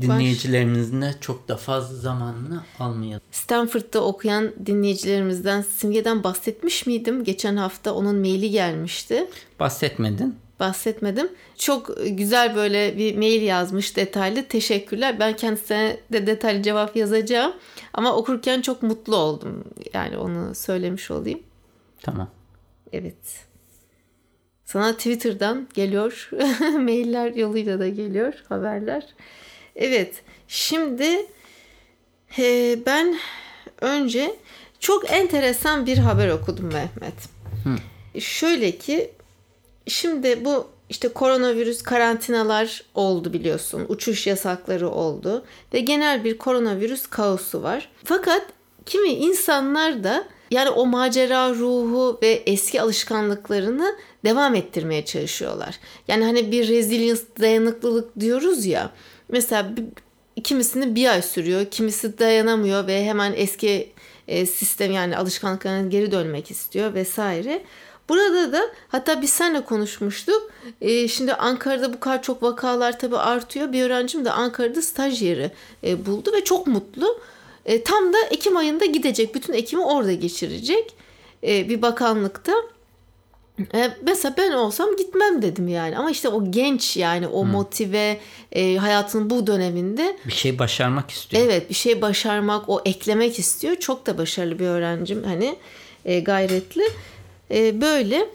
Dinleyicilerimizin 0.00 1.02
de 1.02 1.14
çok 1.20 1.48
da 1.48 1.56
fazla 1.56 1.96
zamanını 1.96 2.60
almayalım. 2.78 3.26
Stanford'da 3.30 4.04
okuyan 4.04 4.52
dinleyicilerimizden 4.66 5.62
Simge'den 5.62 6.24
bahsetmiş 6.24 6.86
miydim? 6.86 7.24
Geçen 7.24 7.56
hafta 7.56 7.94
onun 7.94 8.16
maili 8.16 8.50
gelmişti. 8.50 9.26
Bahsetmedin. 9.60 10.36
Bahsetmedim. 10.60 11.28
Çok 11.58 11.90
güzel 12.06 12.56
böyle 12.56 12.98
bir 12.98 13.16
mail 13.16 13.42
yazmış 13.42 13.96
detaylı. 13.96 14.44
Teşekkürler. 14.44 15.20
Ben 15.20 15.36
kendisine 15.36 15.96
de 16.12 16.26
detaylı 16.26 16.62
cevap 16.62 16.96
yazacağım. 16.96 17.52
Ama 17.94 18.16
okurken 18.16 18.60
çok 18.60 18.82
mutlu 18.82 19.16
oldum. 19.16 19.64
Yani 19.94 20.18
onu 20.18 20.54
söylemiş 20.54 21.10
olayım. 21.10 21.40
Tamam. 22.02 22.30
Evet. 22.92 23.49
Sana 24.72 24.92
Twitter'dan 24.92 25.68
geliyor. 25.74 26.30
Mailler 26.78 27.34
yoluyla 27.34 27.78
da 27.78 27.88
geliyor 27.88 28.34
haberler. 28.48 29.06
Evet. 29.76 30.14
Şimdi 30.48 31.26
e, 32.38 32.78
ben 32.86 33.16
önce 33.80 34.36
çok 34.80 35.12
enteresan 35.12 35.86
bir 35.86 35.98
haber 35.98 36.28
okudum 36.28 36.66
Mehmet. 36.72 37.14
Hı. 37.64 38.20
Şöyle 38.20 38.78
ki 38.78 39.10
şimdi 39.86 40.44
bu 40.44 40.68
işte 40.88 41.08
koronavirüs 41.08 41.82
karantinalar 41.82 42.84
oldu 42.94 43.32
biliyorsun. 43.32 43.86
Uçuş 43.88 44.26
yasakları 44.26 44.88
oldu 44.88 45.44
ve 45.74 45.80
genel 45.80 46.24
bir 46.24 46.38
koronavirüs 46.38 47.06
kaosu 47.06 47.62
var. 47.62 47.88
Fakat 48.04 48.46
kimi 48.86 49.08
insanlar 49.08 50.04
da 50.04 50.24
yani 50.50 50.70
o 50.70 50.86
macera 50.86 51.54
ruhu 51.54 52.18
ve 52.22 52.42
eski 52.46 52.82
alışkanlıklarını 52.82 53.96
devam 54.24 54.54
ettirmeye 54.54 55.04
çalışıyorlar. 55.04 55.78
Yani 56.08 56.24
hani 56.24 56.52
bir 56.52 56.68
resilience 56.68 57.22
dayanıklılık 57.40 58.20
diyoruz 58.20 58.66
ya. 58.66 58.90
Mesela 59.28 59.70
kimisini 60.44 60.94
bir 60.94 61.08
ay 61.08 61.22
sürüyor, 61.22 61.66
kimisi 61.66 62.18
dayanamıyor 62.18 62.86
ve 62.86 63.04
hemen 63.04 63.32
eski 63.36 63.92
e, 64.28 64.46
sistem 64.46 64.92
yani 64.92 65.16
alışkanlıklarına 65.16 65.88
geri 65.88 66.12
dönmek 66.12 66.50
istiyor 66.50 66.94
vesaire. 66.94 67.62
Burada 68.08 68.52
da 68.52 68.62
hatta 68.88 69.22
biz 69.22 69.30
seninle 69.30 69.64
konuşmuştuk. 69.64 70.50
E, 70.80 71.08
şimdi 71.08 71.34
Ankara'da 71.34 71.92
bu 71.92 72.00
kadar 72.00 72.22
çok 72.22 72.42
vakalar 72.42 72.98
tabii 72.98 73.16
artıyor. 73.16 73.72
Bir 73.72 73.82
öğrencim 73.82 74.24
de 74.24 74.30
Ankara'da 74.30 74.82
staj 74.82 75.22
yeri 75.22 75.50
e, 75.84 76.06
buldu 76.06 76.32
ve 76.32 76.44
çok 76.44 76.66
mutlu. 76.66 77.20
E, 77.66 77.82
tam 77.82 78.12
da 78.12 78.18
Ekim 78.30 78.56
ayında 78.56 78.84
gidecek. 78.84 79.34
Bütün 79.34 79.52
Ekim'i 79.52 79.84
orada 79.84 80.12
geçirecek. 80.12 80.94
E, 81.46 81.68
bir 81.68 81.82
bakanlıkta. 81.82 82.52
E, 83.74 83.90
mesela 84.02 84.34
ben 84.38 84.52
olsam 84.52 84.96
gitmem 84.96 85.42
dedim 85.42 85.68
yani. 85.68 85.98
Ama 85.98 86.10
işte 86.10 86.28
o 86.28 86.50
genç 86.50 86.96
yani 86.96 87.28
o 87.28 87.42
hmm. 87.42 87.50
motive 87.50 88.20
e, 88.52 88.76
hayatının 88.76 89.30
bu 89.30 89.46
döneminde. 89.46 90.16
Bir 90.26 90.32
şey 90.32 90.58
başarmak 90.58 91.10
istiyor. 91.10 91.42
Evet 91.44 91.70
bir 91.70 91.74
şey 91.74 92.02
başarmak 92.02 92.68
o 92.68 92.82
eklemek 92.84 93.38
istiyor. 93.38 93.76
Çok 93.76 94.06
da 94.06 94.18
başarılı 94.18 94.58
bir 94.58 94.66
öğrencim 94.66 95.24
hani 95.24 95.56
e, 96.04 96.20
gayretli. 96.20 96.84
E, 97.50 97.80
böyle. 97.80 98.26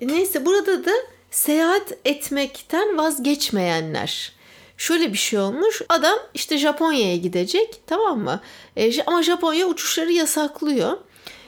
Neyse 0.00 0.46
burada 0.46 0.84
da 0.84 0.92
seyahat 1.30 1.92
etmekten 2.04 2.98
vazgeçmeyenler 2.98 4.32
şöyle 4.78 5.12
bir 5.12 5.18
şey 5.18 5.38
olmuş. 5.38 5.82
Adam 5.88 6.18
işte 6.34 6.58
Japonya'ya 6.58 7.16
gidecek 7.16 7.80
tamam 7.86 8.20
mı? 8.20 8.40
E, 8.76 9.02
ama 9.02 9.22
Japonya 9.22 9.66
uçuşları 9.66 10.12
yasaklıyor. 10.12 10.98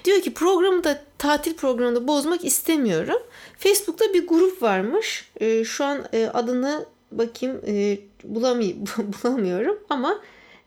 Diyor 0.04 0.20
ki 0.20 0.34
programı 0.34 0.84
da 0.84 1.02
tatil 1.18 1.54
programını 1.54 2.08
bozmak 2.08 2.44
istemiyorum. 2.44 3.22
Facebook'ta 3.58 4.14
bir 4.14 4.26
grup 4.26 4.62
varmış. 4.62 5.30
E, 5.40 5.64
şu 5.64 5.84
an 5.84 6.04
e, 6.12 6.26
adını 6.26 6.86
bakayım 7.12 7.60
e, 7.66 7.98
bulamay 8.24 8.76
bulamıyorum 9.24 9.78
ama 9.90 10.20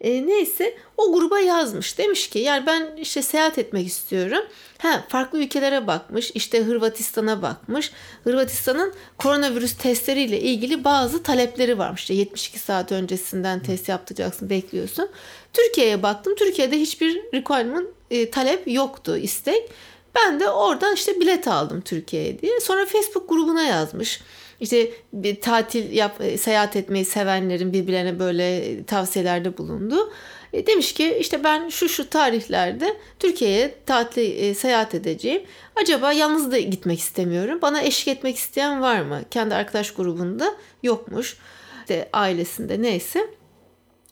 e, 0.03 0.27
neyse 0.27 0.77
o 0.97 1.13
gruba 1.13 1.39
yazmış. 1.39 1.97
Demiş 1.97 2.29
ki 2.29 2.39
yani 2.39 2.65
ben 2.65 2.97
işte 2.97 3.21
seyahat 3.21 3.57
etmek 3.57 3.87
istiyorum. 3.87 4.45
Ha, 4.77 5.03
farklı 5.07 5.39
ülkelere 5.39 5.87
bakmış. 5.87 6.31
İşte 6.31 6.63
Hırvatistan'a 6.63 7.41
bakmış. 7.41 7.91
Hırvatistan'ın 8.23 8.93
koronavirüs 9.17 9.77
testleriyle 9.77 10.39
ilgili 10.39 10.83
bazı 10.83 11.23
talepleri 11.23 11.77
varmış. 11.77 12.01
İşte 12.01 12.13
72 12.13 12.59
saat 12.59 12.91
öncesinden 12.91 13.59
test 13.59 13.89
yaptıracaksın, 13.89 14.49
bekliyorsun. 14.49 15.09
Türkiye'ye 15.53 16.03
baktım. 16.03 16.35
Türkiye'de 16.35 16.79
hiçbir 16.79 17.21
requirement 17.33 17.87
e, 18.11 18.29
talep 18.29 18.63
yoktu, 18.67 19.17
istek. 19.17 19.69
Ben 20.15 20.39
de 20.39 20.49
oradan 20.49 20.93
işte 20.95 21.19
bilet 21.19 21.47
aldım 21.47 21.81
Türkiye'ye 21.81 22.41
diye. 22.41 22.59
Sonra 22.59 22.85
Facebook 22.85 23.29
grubuna 23.29 23.63
yazmış. 23.63 24.21
İşte 24.63 24.91
bir 25.13 25.41
tatil 25.41 25.91
yap, 25.91 26.21
e, 26.21 26.37
seyahat 26.37 26.75
etmeyi 26.75 27.05
sevenlerin 27.05 27.73
birbirlerine 27.73 28.19
böyle 28.19 28.83
tavsiyelerde 28.83 29.57
bulundu. 29.57 30.13
E, 30.53 30.67
demiş 30.67 30.93
ki 30.93 31.17
işte 31.19 31.43
ben 31.43 31.69
şu 31.69 31.89
şu 31.89 32.09
tarihlerde 32.09 32.97
Türkiye'ye 33.19 33.75
tatil 33.85 34.43
e, 34.43 34.53
seyahat 34.53 34.95
edeceğim. 34.95 35.43
Acaba 35.75 36.11
yalnız 36.11 36.51
da 36.51 36.59
gitmek 36.59 36.99
istemiyorum. 36.99 37.59
Bana 37.61 37.81
eşlik 37.81 38.17
etmek 38.17 38.37
isteyen 38.37 38.81
var 38.81 39.01
mı? 39.01 39.21
Kendi 39.31 39.55
arkadaş 39.55 39.91
grubunda 39.91 40.55
yokmuş. 40.83 41.37
İşte 41.81 42.09
ailesinde 42.13 42.81
neyse. 42.81 43.27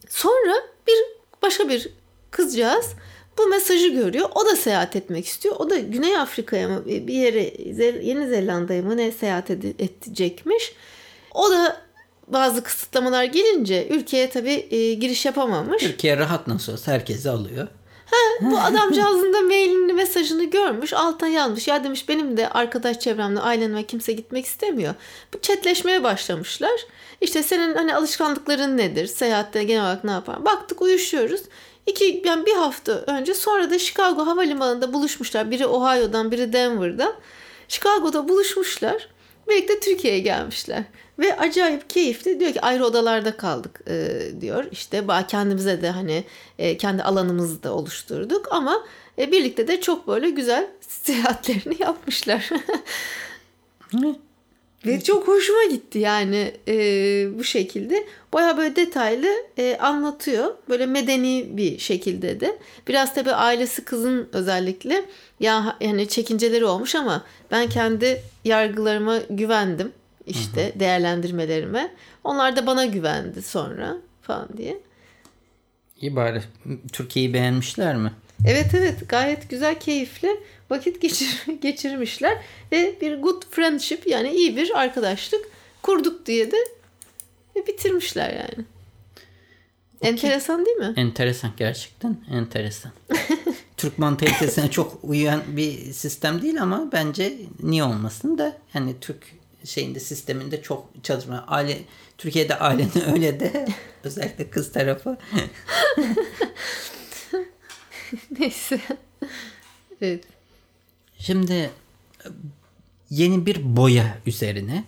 Sonra 0.09 0.53
bir 0.87 0.97
başka 1.41 1.69
bir 1.69 1.89
kızcağız 2.31 2.93
bu 3.37 3.47
mesajı 3.47 3.87
görüyor. 3.87 4.29
O 4.35 4.45
da 4.45 4.55
seyahat 4.55 4.95
etmek 4.95 5.25
istiyor. 5.25 5.55
O 5.59 5.69
da 5.69 5.77
Güney 5.77 6.17
Afrika'ya 6.17 6.69
mı 6.69 6.85
bir 6.85 7.13
yere 7.13 7.53
Yeni 8.03 8.27
Zelanda'ya 8.27 8.81
mı 8.81 8.97
ne 8.97 9.11
seyahat 9.11 9.51
edecekmiş. 9.51 10.73
O 11.33 11.51
da 11.51 11.81
bazı 12.27 12.63
kısıtlamalar 12.63 13.23
gelince 13.23 13.87
ülkeye 13.89 14.29
tabii 14.29 14.67
e, 14.71 14.93
giriş 14.93 15.25
yapamamış. 15.25 15.83
Türkiye 15.83 16.17
rahat 16.17 16.47
nasıl 16.47 16.73
olsa 16.73 16.91
herkesi 16.91 17.29
alıyor. 17.29 17.67
Ha, 18.11 18.51
bu 18.51 18.59
adamcağızın 18.59 19.33
da 19.33 19.41
mailini 19.41 19.93
mesajını 19.93 20.43
görmüş 20.43 20.93
alttan 20.93 21.27
yazmış. 21.27 21.67
Ya 21.67 21.83
demiş 21.83 22.09
benim 22.09 22.37
de 22.37 22.49
arkadaş 22.49 22.99
çevremde 22.99 23.39
ailemle 23.39 23.83
kimse 23.83 24.13
gitmek 24.13 24.45
istemiyor. 24.45 24.93
Bu 25.33 25.41
chatleşmeye 25.41 26.03
başlamışlar. 26.03 26.85
İşte 27.21 27.43
senin 27.43 27.75
hani 27.75 27.95
alışkanlıkların 27.95 28.77
nedir? 28.77 29.07
Seyahatte 29.07 29.63
genel 29.63 29.81
olarak 29.81 30.03
ne 30.03 30.11
yapar? 30.11 30.45
Baktık 30.45 30.81
uyuşuyoruz. 30.81 31.41
İki, 31.85 32.21
yani 32.25 32.45
bir 32.45 32.55
hafta 32.55 32.91
önce 32.91 33.33
sonra 33.33 33.69
da 33.69 33.79
Chicago 33.79 34.25
Havalimanı'nda 34.25 34.93
buluşmuşlar. 34.93 35.51
Biri 35.51 35.65
Ohio'dan 35.65 36.31
biri 36.31 36.53
Denver'dan. 36.53 37.13
Chicago'da 37.67 38.29
buluşmuşlar. 38.29 39.07
Birlikte 39.49 39.79
Türkiye'ye 39.79 40.19
gelmişler. 40.19 40.83
Ve 41.19 41.37
acayip 41.37 41.89
keyifli. 41.89 42.39
Diyor 42.39 42.53
ki 42.53 42.61
ayrı 42.61 42.85
odalarda 42.85 43.37
kaldık 43.37 43.81
e, 43.87 44.19
diyor. 44.41 44.65
İşte 44.71 45.03
kendimize 45.27 45.81
de 45.81 45.89
hani 45.89 46.23
e, 46.59 46.77
kendi 46.77 47.03
alanımızı 47.03 47.63
da 47.63 47.73
oluşturduk. 47.73 48.47
Ama 48.51 48.85
e, 49.17 49.31
birlikte 49.31 49.67
de 49.67 49.81
çok 49.81 50.07
böyle 50.07 50.29
güzel 50.29 50.67
seyahatlerini 50.81 51.81
yapmışlar. 51.81 52.49
Ve 54.85 55.01
çok 55.01 55.27
hoşuma 55.27 55.63
gitti 55.71 55.99
yani 55.99 56.53
e, 56.67 56.73
bu 57.39 57.43
şekilde. 57.43 58.07
Baya 58.33 58.57
böyle 58.57 58.75
detaylı 58.75 59.27
e, 59.57 59.77
anlatıyor. 59.77 60.55
Böyle 60.69 60.85
medeni 60.85 61.47
bir 61.51 61.77
şekilde 61.79 62.39
de. 62.39 62.59
Biraz 62.87 63.13
tabii 63.13 63.31
ailesi 63.31 63.85
kızın 63.85 64.29
özellikle 64.33 65.05
ya 65.39 65.77
yani 65.81 66.07
çekinceleri 66.07 66.65
olmuş 66.65 66.95
ama 66.95 67.25
ben 67.51 67.69
kendi 67.69 68.21
yargılarıma 68.45 69.17
güvendim. 69.29 69.91
işte 70.27 70.65
hı 70.65 70.75
hı. 70.75 70.79
değerlendirmelerime. 70.79 71.93
Onlar 72.23 72.55
da 72.55 72.67
bana 72.67 72.85
güvendi 72.85 73.41
sonra 73.41 73.97
falan 74.21 74.49
diye. 74.57 74.77
İyi 76.01 76.15
bari. 76.15 76.41
Türkiye'yi 76.93 77.33
beğenmişler 77.33 77.95
mi? 77.95 78.11
Evet 78.47 78.73
evet 78.73 79.09
gayet 79.09 79.49
güzel 79.49 79.79
keyifli 79.79 80.39
vakit 80.69 81.01
geçir, 81.01 81.45
geçirmişler 81.61 82.37
ve 82.71 82.95
bir 83.01 83.17
good 83.17 83.43
friendship 83.51 84.07
yani 84.07 84.31
iyi 84.31 84.57
bir 84.57 84.79
arkadaşlık 84.79 85.45
kurduk 85.81 86.25
diye 86.25 86.51
de 86.51 86.57
bitirmişler 87.67 88.29
yani. 88.29 88.65
Okay. 89.97 90.11
Enteresan 90.11 90.65
değil 90.65 90.77
mi? 90.77 90.93
Enteresan 90.97 91.51
gerçekten 91.57 92.17
enteresan. 92.31 92.91
Türk 93.77 93.97
mantalitesine 93.97 94.71
çok 94.71 94.99
uyan 95.03 95.41
bir 95.47 95.93
sistem 95.93 96.41
değil 96.41 96.61
ama 96.61 96.89
bence 96.91 97.37
niye 97.63 97.83
olmasın 97.83 98.37
da 98.37 98.57
yani 98.73 98.95
Türk 99.01 99.23
şeyinde 99.65 99.99
sisteminde 99.99 100.61
çok 100.61 100.89
çalışma. 101.03 101.45
Aile 101.47 101.77
Türkiye'de 102.17 102.59
ailenin 102.59 103.11
öyle 103.13 103.39
de 103.39 103.67
özellikle 104.03 104.49
kız 104.49 104.71
tarafı. 104.71 105.17
Neyse. 108.39 108.81
evet. 110.01 110.23
Şimdi 111.19 111.69
yeni 113.09 113.45
bir 113.45 113.75
boya 113.75 114.17
üzerine. 114.25 114.83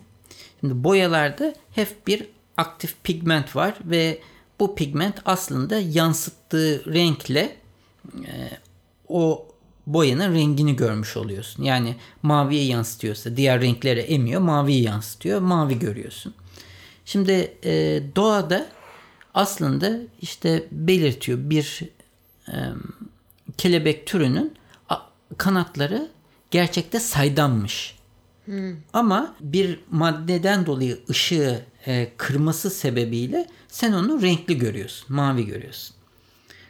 Şimdi 0.60 0.84
boyalarda 0.84 1.54
hep 1.72 2.08
bir 2.08 2.28
aktif 2.58 3.04
pigment 3.04 3.56
var 3.56 3.78
ve 3.86 4.20
bu 4.60 4.76
pigment 4.76 5.20
aslında 5.26 5.80
yansıttığı 5.80 6.94
renkle 6.94 7.56
e, 8.26 8.50
o 9.08 9.48
boyanın 9.88 10.34
rengini 10.34 10.76
görmüş 10.76 11.18
oluyorsun. 11.18 11.64
Yani 11.64 11.96
maviye 12.22 12.66
yansıtıyorsa 12.66 13.38
diğer 13.38 13.62
renklere 13.62 14.02
emiyor, 14.02 14.42
maviyi 14.42 14.84
yansıtıyor, 14.84 15.42
mavi 15.42 15.80
görüyorsun. 15.80 16.34
Şimdi 17.06 17.54
e, 17.64 18.04
doğada 18.16 18.68
aslında 19.34 20.00
işte 20.22 20.68
belirtiyor 20.72 21.40
bir 21.42 21.82
e, 22.48 22.56
kelebek 23.58 24.08
türünün 24.08 24.54
kanatları 25.38 26.12
gerçekte 26.52 27.00
saydammış. 27.00 27.96
Hmm. 28.46 28.76
Ama 28.94 29.36
bir 29.40 29.80
maddeden 29.92 30.66
dolayı 30.66 31.00
ışığı 31.10 31.66
e, 31.88 32.12
kırması 32.18 32.70
sebebiyle 32.70 33.48
sen 33.68 33.94
onu 33.94 34.22
renkli 34.22 34.58
görüyorsun, 34.58 35.16
mavi 35.16 35.46
görüyorsun. 35.46 35.96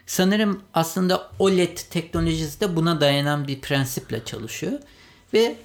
Sanırım 0.06 0.62
aslında 0.74 1.32
OLED 1.40 1.78
teknolojisi 1.90 2.62
de 2.62 2.75
buna 2.75 3.02
dayanan 3.02 3.48
bir 3.48 3.62
prensiple 3.62 4.25
çalışıyor. 4.25 4.80
Ve 5.34 5.56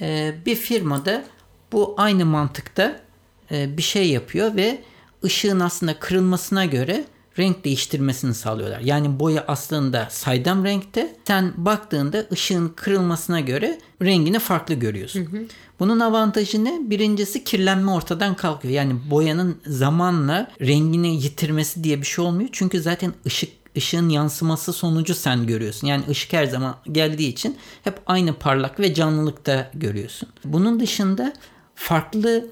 e, 0.00 0.34
bir 0.46 0.56
firmada 0.56 1.24
bu 1.72 1.94
aynı 1.96 2.26
mantıkta 2.26 3.00
e, 3.50 3.76
bir 3.76 3.82
şey 3.82 4.10
yapıyor 4.10 4.56
ve 4.56 4.82
ışığın 5.24 5.60
aslında 5.60 5.98
kırılmasına 5.98 6.64
göre 6.64 7.04
renk 7.40 7.64
değiştirmesini 7.64 8.34
sağlıyorlar. 8.34 8.80
Yani 8.80 9.20
boya 9.20 9.44
aslında 9.48 10.08
saydam 10.10 10.64
renkte. 10.64 11.16
Sen 11.26 11.52
baktığında 11.56 12.26
ışığın 12.32 12.68
kırılmasına 12.68 13.40
göre 13.40 13.80
rengini 14.02 14.38
farklı 14.38 14.74
görüyorsun. 14.74 15.20
Hı 15.20 15.36
hı. 15.36 15.42
Bunun 15.80 16.00
avantajı 16.00 16.64
ne? 16.64 16.90
Birincisi 16.90 17.44
kirlenme 17.44 17.90
ortadan 17.90 18.34
kalkıyor. 18.34 18.74
Yani 18.74 18.94
boyanın 19.10 19.56
zamanla 19.66 20.50
rengini 20.60 21.22
yitirmesi 21.22 21.84
diye 21.84 22.00
bir 22.00 22.06
şey 22.06 22.24
olmuyor. 22.24 22.48
Çünkü 22.52 22.80
zaten 22.80 23.12
ışık 23.26 23.52
ışığın 23.76 24.08
yansıması 24.08 24.72
sonucu 24.72 25.14
sen 25.14 25.46
görüyorsun. 25.46 25.86
Yani 25.86 26.04
ışık 26.08 26.32
her 26.32 26.44
zaman 26.44 26.76
geldiği 26.92 27.28
için 27.28 27.56
hep 27.84 28.00
aynı 28.06 28.34
parlak 28.34 28.80
ve 28.80 28.94
canlılıkta 28.94 29.70
görüyorsun. 29.74 30.28
Bunun 30.44 30.80
dışında 30.80 31.32
farklı 31.74 32.46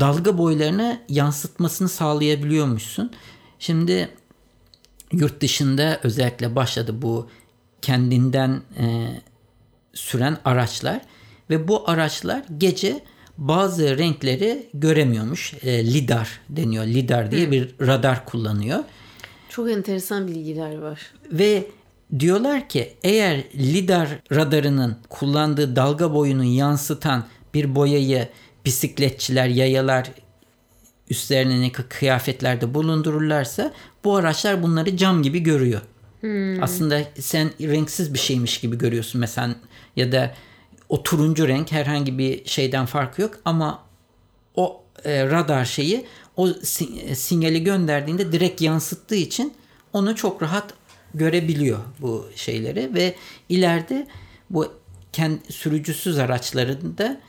dalga 0.00 0.38
boylarına 0.38 0.98
yansıtmasını 1.08 1.88
sağlayabiliyormuşsun. 1.88 3.12
Şimdi 3.58 4.08
yurt 5.12 5.40
dışında 5.40 6.00
özellikle 6.02 6.56
başladı 6.56 7.02
bu 7.02 7.28
kendinden 7.82 8.62
e, 8.78 8.84
süren 9.94 10.38
araçlar 10.44 11.00
ve 11.50 11.68
bu 11.68 11.90
araçlar 11.90 12.42
gece 12.58 13.00
bazı 13.38 13.98
renkleri 13.98 14.66
göremiyormuş. 14.74 15.54
E, 15.62 15.84
lidar 15.94 16.40
deniyor. 16.48 16.84
Lidar 16.84 17.30
diye 17.30 17.50
bir 17.50 17.74
radar 17.80 18.24
kullanıyor. 18.24 18.78
Çok 19.48 19.70
enteresan 19.70 20.28
bilgiler 20.28 20.78
var. 20.78 21.00
Ve 21.32 21.66
diyorlar 22.18 22.68
ki 22.68 22.92
eğer 23.04 23.44
lidar 23.54 24.08
radarının 24.32 24.96
kullandığı 25.08 25.76
dalga 25.76 26.14
boyunu 26.14 26.44
yansıtan 26.44 27.24
bir 27.54 27.74
boyayı 27.74 28.28
bisikletçiler, 28.64 29.48
yayalar 29.48 30.10
üstlerine 31.12 31.72
kıyafetlerde 31.72 32.74
bulundururlarsa 32.74 33.72
bu 34.04 34.16
araçlar 34.16 34.62
bunları 34.62 34.96
cam 34.96 35.22
gibi 35.22 35.40
görüyor. 35.40 35.80
Hmm. 36.20 36.62
Aslında 36.62 37.02
sen 37.18 37.50
renksiz 37.60 38.14
bir 38.14 38.18
şeymiş 38.18 38.60
gibi 38.60 38.78
görüyorsun 38.78 39.20
mesela 39.20 39.54
ya 39.96 40.12
da 40.12 40.34
o 40.88 41.02
turuncu 41.02 41.48
renk 41.48 41.72
herhangi 41.72 42.18
bir 42.18 42.44
şeyden 42.44 42.86
farkı 42.86 43.22
yok 43.22 43.38
ama 43.44 43.82
o 44.54 44.84
e, 45.04 45.26
radar 45.26 45.64
şeyi 45.64 46.06
o 46.36 46.48
sinyali 47.14 47.64
gönderdiğinde 47.64 48.32
direkt 48.32 48.60
yansıttığı 48.60 49.14
için 49.14 49.54
onu 49.92 50.16
çok 50.16 50.42
rahat 50.42 50.74
görebiliyor 51.14 51.78
bu 52.00 52.26
şeyleri 52.36 52.94
ve 52.94 53.14
ileride 53.48 54.06
bu 54.50 54.72
kendi 55.12 55.52
sürücüsüz 55.52 56.18
araçlarında 56.18 57.20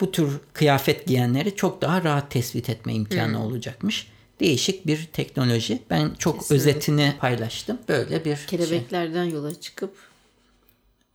bu 0.00 0.12
tür 0.12 0.40
kıyafet 0.52 1.06
giyenleri 1.06 1.56
çok 1.56 1.82
daha 1.82 2.04
rahat 2.04 2.30
tespit 2.30 2.70
etme 2.70 2.94
imkanı 2.94 3.36
hmm. 3.36 3.44
olacakmış. 3.44 4.06
Değişik 4.40 4.86
bir 4.86 5.08
teknoloji. 5.12 5.82
Ben 5.90 6.14
çok 6.18 6.38
Kesinlikle. 6.38 6.70
özetini 6.70 7.14
paylaştım. 7.20 7.78
Böyle 7.88 8.24
bir 8.24 8.36
şey. 8.36 8.46
kelebeklerden 8.46 9.24
şey. 9.24 9.32
yola 9.32 9.60
çıkıp 9.60 10.10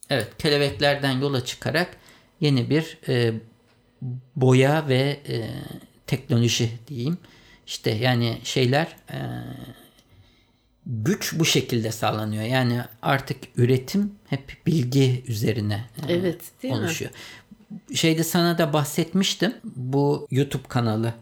Evet, 0.09 0.27
kelebeklerden 0.37 1.11
yola 1.11 1.45
çıkarak 1.45 1.97
yeni 2.39 2.69
bir 2.69 2.97
e, 3.07 3.33
boya 4.35 4.87
ve 4.87 5.19
e, 5.29 5.49
teknoloji 6.07 6.71
diyeyim. 6.87 7.17
İşte 7.67 7.91
yani 7.91 8.37
şeyler 8.43 8.95
e, 9.09 9.19
güç 10.85 11.33
bu 11.33 11.45
şekilde 11.45 11.91
sağlanıyor. 11.91 12.43
Yani 12.43 12.81
artık 13.01 13.37
üretim 13.57 14.11
hep 14.27 14.57
bilgi 14.65 15.23
üzerine 15.27 15.85
e, 16.07 16.13
evet, 16.13 16.41
değil 16.63 16.73
oluşuyor. 16.73 17.11
Mi? 17.11 17.17
Şeyde 17.93 18.23
sana 18.23 18.57
da 18.57 18.73
bahsetmiştim. 18.73 19.53
Bu 19.63 20.27
YouTube 20.31 20.63
kanalı 20.67 21.13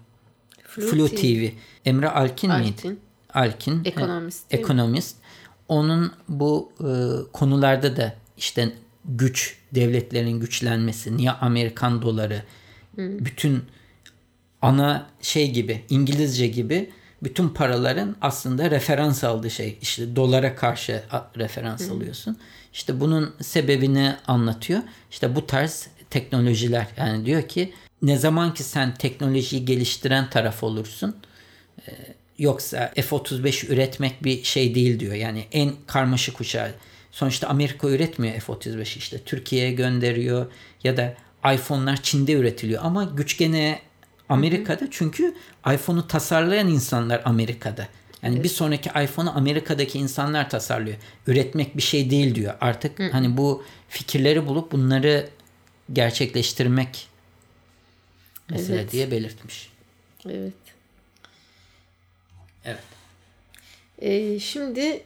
Flu, 0.67 0.87
Flu 0.87 1.09
TV. 1.09 1.15
TV. 1.15 1.49
Emre 1.85 2.09
Alkin, 2.09 2.49
Alkin. 2.49 2.89
miydi? 2.89 2.99
Alkin. 3.33 3.81
Ekonomist. 3.85 4.53
E, 4.53 4.57
ekonomist. 4.57 5.15
Onun 5.67 6.11
bu 6.29 6.71
e, 6.79 6.87
konularda 7.31 7.97
da 7.97 8.15
işte 8.37 8.73
güç, 9.05 9.57
devletlerin 9.75 10.39
güçlenmesi, 10.39 11.17
niye 11.17 11.31
Amerikan 11.31 12.01
doları, 12.01 12.43
hmm. 12.95 13.25
bütün 13.25 13.63
ana 14.61 15.07
şey 15.21 15.51
gibi, 15.51 15.85
İngilizce 15.89 16.47
gibi 16.47 16.89
bütün 17.23 17.49
paraların 17.49 18.15
aslında 18.21 18.71
referans 18.71 19.23
aldığı 19.23 19.49
şey. 19.49 19.77
İşte 19.81 20.15
dolara 20.15 20.55
karşı 20.55 21.03
referans 21.37 21.87
hmm. 21.87 21.95
alıyorsun. 21.95 22.37
İşte 22.73 22.99
bunun 22.99 23.33
sebebini 23.41 24.15
anlatıyor. 24.27 24.81
İşte 25.11 25.35
bu 25.35 25.47
tarz 25.47 25.87
teknolojiler. 26.13 26.87
Yani 26.97 27.25
diyor 27.25 27.47
ki 27.47 27.73
ne 28.01 28.17
zaman 28.17 28.53
ki 28.53 28.63
sen 28.63 28.93
teknolojiyi 28.93 29.65
geliştiren 29.65 30.29
taraf 30.29 30.63
olursun 30.63 31.15
e, 31.87 31.91
yoksa 32.37 32.91
F-35 32.95 33.73
üretmek 33.73 34.23
bir 34.23 34.43
şey 34.43 34.75
değil 34.75 34.99
diyor. 34.99 35.13
Yani 35.13 35.45
en 35.51 35.71
karmaşık 35.87 36.41
uçağı. 36.41 36.71
Sonuçta 37.11 37.47
Amerika 37.47 37.89
üretmiyor 37.89 38.39
F-35 38.39 38.97
işte 38.97 39.17
Türkiye'ye 39.17 39.71
gönderiyor 39.71 40.51
ya 40.83 40.97
da 40.97 41.13
iPhone'lar 41.53 41.97
Çin'de 42.01 42.33
üretiliyor 42.33 42.81
ama 42.83 43.03
güç 43.03 43.37
gene 43.37 43.79
Amerika'da 44.29 44.87
çünkü 44.91 45.35
iPhone'u 45.73 46.07
tasarlayan 46.07 46.67
insanlar 46.67 47.21
Amerika'da. 47.25 47.87
Yani 48.23 48.33
evet. 48.33 48.43
bir 48.43 48.49
sonraki 48.49 48.89
iPhone'u 48.89 49.37
Amerika'daki 49.37 49.99
insanlar 49.99 50.49
tasarlıyor. 50.49 50.97
Üretmek 51.27 51.77
bir 51.77 51.81
şey 51.81 52.09
değil 52.09 52.35
diyor. 52.35 52.53
Artık 52.61 52.99
Hı. 52.99 53.09
hani 53.11 53.37
bu 53.37 53.63
fikirleri 53.89 54.47
bulup 54.47 54.71
bunları 54.71 55.29
gerçekleştirmek 55.93 57.07
mesele 58.49 58.75
evet. 58.75 58.91
diye 58.91 59.11
belirtmiş. 59.11 59.69
Evet. 60.29 60.53
Evet. 62.65 62.83
Ee, 64.01 64.39
şimdi 64.39 65.03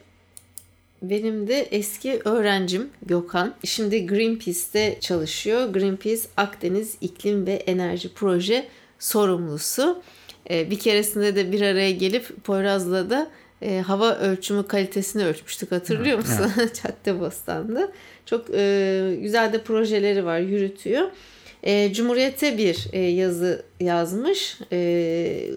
benim 1.02 1.48
de 1.48 1.60
eski 1.60 2.20
öğrencim 2.24 2.90
Gökhan. 3.06 3.54
Şimdi 3.64 4.06
Greenpeace'te 4.06 4.98
çalışıyor. 5.00 5.72
Greenpeace 5.72 6.22
Akdeniz 6.36 6.96
İklim 7.00 7.46
ve 7.46 7.52
Enerji 7.52 8.14
Proje 8.14 8.68
sorumlusu. 8.98 10.02
Ee, 10.50 10.70
bir 10.70 10.78
keresinde 10.78 11.36
de 11.36 11.52
bir 11.52 11.60
araya 11.60 11.90
gelip 11.90 12.44
Poyraz'la 12.44 13.10
da 13.10 13.30
e, 13.62 13.80
hava 13.80 14.14
ölçümü 14.14 14.66
kalitesini 14.66 15.24
ölçmüştük 15.24 15.72
hatırlıyor 15.72 16.18
musun? 16.18 16.52
Evet. 16.58 16.82
Caddebostan'da. 17.06 17.92
Çok 18.26 18.46
e, 18.54 19.16
güzel 19.22 19.52
de 19.52 19.62
projeleri 19.62 20.24
var 20.24 20.40
yürütüyor. 20.40 21.08
E, 21.62 21.92
Cumhuriyet'e 21.92 22.58
bir 22.58 22.86
e, 22.92 23.00
yazı 23.00 23.62
yazmış 23.80 24.58
e, 24.72 25.50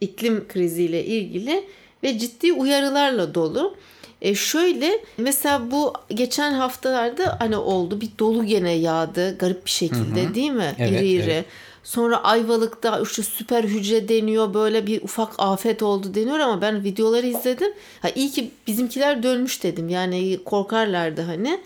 iklim 0.00 0.48
kriziyle 0.48 1.04
ilgili 1.04 1.64
ve 2.02 2.18
ciddi 2.18 2.52
uyarılarla 2.52 3.34
dolu. 3.34 3.76
E 4.22 4.34
şöyle 4.34 5.00
mesela 5.18 5.70
bu 5.70 5.92
geçen 6.08 6.52
haftalarda 6.52 7.36
hani 7.38 7.56
oldu 7.56 8.00
bir 8.00 8.08
dolu 8.18 8.46
gene 8.46 8.72
yağdı 8.72 9.38
garip 9.38 9.66
bir 9.66 9.70
şekilde 9.70 10.22
hı 10.22 10.28
hı. 10.28 10.34
değil 10.34 10.50
mi? 10.50 10.74
Evet, 10.78 10.92
iri 10.92 11.08
iri. 11.08 11.30
Evet. 11.30 11.44
Sonra 11.84 12.24
Ayvalık'ta 12.24 13.00
işte 13.00 13.22
süper 13.22 13.64
hücre 13.64 14.08
deniyor 14.08 14.54
böyle 14.54 14.86
bir 14.86 15.02
ufak 15.02 15.34
afet 15.38 15.82
oldu 15.82 16.14
deniyor 16.14 16.38
ama 16.38 16.60
ben 16.62 16.84
videoları 16.84 17.26
izledim. 17.26 17.72
Ha 18.02 18.08
iyi 18.14 18.30
ki 18.30 18.50
bizimkiler 18.66 19.22
dönmüş 19.22 19.62
dedim 19.62 19.88
yani 19.88 20.38
korkarlardı 20.44 21.22
hani. 21.22 21.60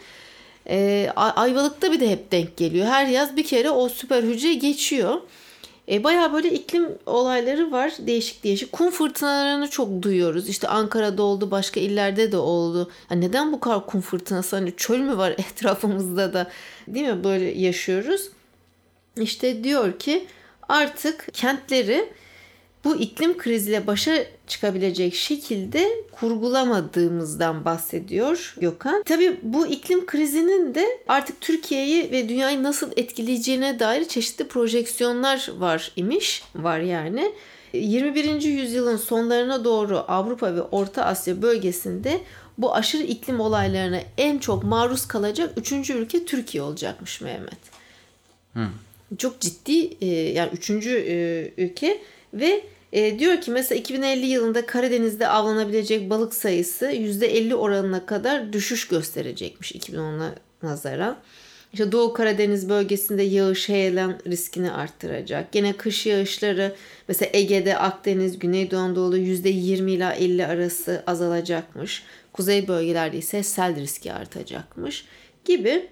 Ee, 0.70 1.10
Ayvalık'ta 1.16 1.92
bir 1.92 2.00
de 2.00 2.10
hep 2.10 2.32
denk 2.32 2.56
geliyor. 2.56 2.86
Her 2.86 3.06
yaz 3.06 3.36
bir 3.36 3.44
kere 3.44 3.70
o 3.70 3.88
süper 3.88 4.22
hücre 4.22 4.54
geçiyor. 4.54 5.20
E, 5.88 6.04
Baya 6.04 6.32
böyle 6.32 6.50
iklim 6.50 6.88
olayları 7.06 7.72
var 7.72 7.92
değişik 7.98 8.44
değişik. 8.44 8.72
Kum 8.72 8.90
fırtınalarını 8.90 9.70
çok 9.70 10.02
duyuyoruz. 10.02 10.48
İşte 10.48 10.68
Ankara'da 10.68 11.22
oldu 11.22 11.50
başka 11.50 11.80
illerde 11.80 12.32
de 12.32 12.36
oldu. 12.36 12.90
Ya 13.10 13.16
neden 13.16 13.52
bu 13.52 13.60
kadar 13.60 13.86
kum 13.86 14.00
fırtınası? 14.00 14.56
Hani 14.56 14.76
çöl 14.76 14.98
mü 14.98 15.16
var 15.16 15.30
etrafımızda 15.38 16.32
da 16.32 16.50
değil 16.88 17.06
mi 17.08 17.24
böyle 17.24 17.44
yaşıyoruz. 17.44 18.28
İşte 19.20 19.64
diyor 19.64 19.98
ki 19.98 20.26
artık 20.68 21.28
kentleri 21.32 22.12
bu 22.84 22.96
iklim 22.96 23.38
kriziyle 23.38 23.86
başa 23.86 24.24
çıkabilecek 24.46 25.14
şekilde 25.14 25.88
kurgulamadığımızdan 26.12 27.64
bahsediyor 27.64 28.54
Gökhan. 28.60 29.02
Tabii 29.02 29.40
bu 29.42 29.66
iklim 29.66 30.06
krizinin 30.06 30.74
de 30.74 30.86
artık 31.08 31.40
Türkiye'yi 31.40 32.12
ve 32.12 32.28
dünyayı 32.28 32.62
nasıl 32.62 32.90
etkileyeceğine 32.96 33.78
dair 33.78 34.04
çeşitli 34.04 34.48
projeksiyonlar 34.48 35.50
var 35.58 35.92
imiş. 35.96 36.42
Var 36.54 36.78
yani. 36.78 37.32
21. 37.72 38.42
yüzyılın 38.42 38.96
sonlarına 38.96 39.64
doğru 39.64 40.04
Avrupa 40.08 40.54
ve 40.54 40.62
Orta 40.62 41.04
Asya 41.04 41.42
bölgesinde 41.42 42.20
bu 42.58 42.74
aşırı 42.74 43.02
iklim 43.02 43.40
olaylarına 43.40 44.00
en 44.18 44.38
çok 44.38 44.64
maruz 44.64 45.08
kalacak 45.08 45.52
üçüncü 45.56 45.92
ülke 45.92 46.24
Türkiye 46.24 46.62
olacakmış 46.62 47.20
Mehmet. 47.20 47.58
Hmm. 48.52 48.68
Çok 49.18 49.40
ciddi 49.40 49.96
e, 50.00 50.06
yani 50.06 50.50
üçüncü 50.52 50.90
e, 50.90 51.52
ülke 51.62 52.00
ve 52.34 52.62
e, 52.92 53.18
diyor 53.18 53.40
ki 53.40 53.50
mesela 53.50 53.78
2050 53.78 54.26
yılında 54.26 54.66
Karadeniz'de 54.66 55.28
avlanabilecek 55.28 56.10
balık 56.10 56.34
sayısı 56.34 56.86
%50 56.86 57.54
oranına 57.54 58.06
kadar 58.06 58.52
düşüş 58.52 58.88
gösterecekmiş 58.88 59.72
2010'a 59.72 60.34
nazaran. 60.62 61.18
İşte 61.72 61.92
Doğu 61.92 62.12
Karadeniz 62.12 62.68
bölgesinde 62.68 63.22
yağış 63.22 63.68
heyelan 63.68 64.18
riskini 64.26 64.72
arttıracak. 64.72 65.52
Gene 65.52 65.72
kış 65.72 66.06
yağışları 66.06 66.74
mesela 67.08 67.30
Ege'de, 67.32 67.78
Akdeniz, 67.78 68.38
Güneydoğu 68.38 68.80
Anadolu 68.80 69.18
%20 69.18 69.90
ila 69.90 70.12
50 70.12 70.46
arası 70.46 71.02
azalacakmış. 71.06 72.02
Kuzey 72.32 72.68
bölgelerde 72.68 73.18
ise 73.18 73.42
sel 73.42 73.76
riski 73.76 74.12
artacakmış 74.12 75.04
gibi 75.44 75.88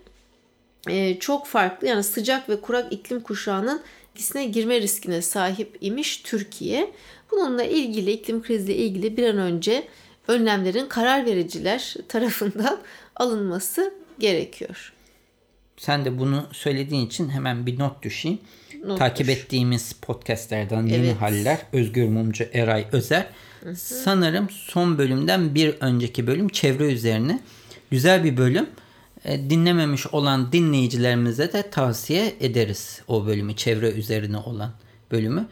e, 0.89 1.19
çok 1.19 1.47
farklı 1.47 1.87
yani 1.87 2.03
sıcak 2.03 2.49
ve 2.49 2.61
kurak 2.61 2.93
iklim 2.93 3.21
kuşağının 3.21 3.83
etkisine 4.11 4.45
girme 4.45 4.81
riskine 4.81 5.23
sahip 5.23 5.79
imiş 5.81 6.17
Türkiye. 6.17 6.91
Bununla 7.31 7.65
ilgili 7.65 8.13
iklim 8.13 8.43
kriziyle 8.43 8.77
ilgili 8.77 9.17
bir 9.17 9.29
an 9.29 9.39
önce 9.39 9.89
önlemlerin 10.29 10.87
karar 10.87 11.27
vericiler 11.27 11.95
tarafından 12.09 12.79
alınması 13.17 13.95
gerekiyor. 14.19 14.93
Sen 15.77 16.05
de 16.05 16.19
bunu 16.19 16.47
söylediğin 16.53 17.07
için 17.07 17.29
hemen 17.29 17.67
bir 17.67 17.79
not 17.79 18.03
düşeyim. 18.03 18.39
Not 18.85 18.99
Takip 18.99 19.27
düş. 19.27 19.37
ettiğimiz 19.37 19.93
podcastlerden 19.93 20.87
Yeni 20.87 21.07
evet. 21.07 21.17
Haller, 21.21 21.59
Özgür 21.73 22.09
Mumcu, 22.09 22.45
Eray 22.53 22.87
Özer. 22.93 23.27
Hı 23.61 23.71
hı. 23.71 23.77
Sanırım 23.77 24.51
son 24.51 24.99
bölümden 24.99 25.55
bir 25.55 25.75
önceki 25.81 26.27
bölüm 26.27 26.49
çevre 26.49 26.93
üzerine. 26.93 27.41
Güzel 27.91 28.25
bir 28.25 28.37
bölüm. 28.37 28.67
E, 29.27 29.51
dinlememiş 29.51 30.07
olan 30.07 30.53
dinleyicilerimize 30.53 31.53
de 31.53 31.71
tavsiye 31.71 32.37
ederiz 32.41 33.03
o 33.09 33.27
bölümü. 33.27 33.57
Çevre 33.57 33.91
üzerine 33.91 34.37
olan 34.37 34.73
bölümü. 35.11 35.49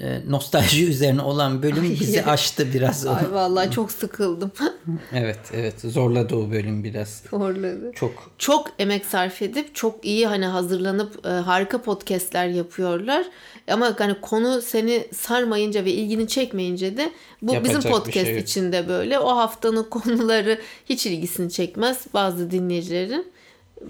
E, 0.00 0.20
nostalji 0.28 0.86
üzerine 0.90 1.22
olan 1.22 1.62
bölüm 1.62 1.96
bizi 2.00 2.24
aştı 2.24 2.74
biraz. 2.74 3.06
Ay 3.06 3.32
vallahi 3.32 3.70
çok 3.70 3.92
sıkıldım. 3.92 4.52
evet 5.12 5.38
evet 5.52 5.80
zorladı 5.80 6.36
o 6.36 6.50
bölüm 6.50 6.84
biraz. 6.84 7.22
Zorladı. 7.30 7.92
Çok. 7.94 8.30
Çok 8.38 8.70
emek 8.78 9.06
sarf 9.06 9.42
edip 9.42 9.74
çok 9.74 10.04
iyi 10.04 10.26
hani 10.26 10.46
hazırlanıp 10.46 11.26
e, 11.26 11.28
harika 11.28 11.82
podcastler 11.82 12.46
yapıyorlar. 12.46 13.26
Ama 13.70 13.94
hani 13.98 14.20
konu 14.20 14.62
seni 14.62 15.06
sarmayınca 15.14 15.84
ve 15.84 15.92
ilgini 15.92 16.28
çekmeyince 16.28 16.96
de 16.96 17.12
bu 17.42 17.54
Yapacak 17.54 17.78
bizim 17.78 17.92
podcast 17.92 18.26
şey 18.26 18.38
içinde 18.38 18.88
böyle. 18.88 19.18
O 19.18 19.36
haftanın 19.36 19.84
konuları 19.90 20.60
hiç 20.86 21.06
ilgisini 21.06 21.50
çekmez 21.50 22.06
bazı 22.14 22.50
dinleyicilerin. 22.50 23.32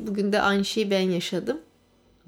Bugün 0.00 0.32
de 0.32 0.40
aynı 0.40 0.64
şeyi 0.64 0.90
ben 0.90 1.00
yaşadım. 1.00 1.58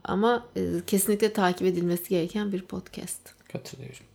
Ama 0.05 0.47
e, 0.57 0.61
kesinlikle 0.87 1.33
takip 1.33 1.67
edilmesi 1.67 2.09
gereken 2.09 2.53
bir 2.53 2.62
podcast. 2.62 3.38
Katılıyorum. 3.53 4.07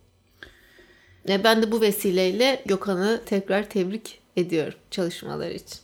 E, 1.28 1.44
ben 1.44 1.62
de 1.62 1.72
bu 1.72 1.80
vesileyle 1.80 2.62
Gökhan'ı 2.66 3.22
tekrar 3.26 3.70
tebrik 3.70 4.18
ediyorum 4.36 4.78
çalışmaları 4.90 5.52
için. 5.54 5.78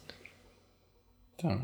Tamam. 1.39 1.61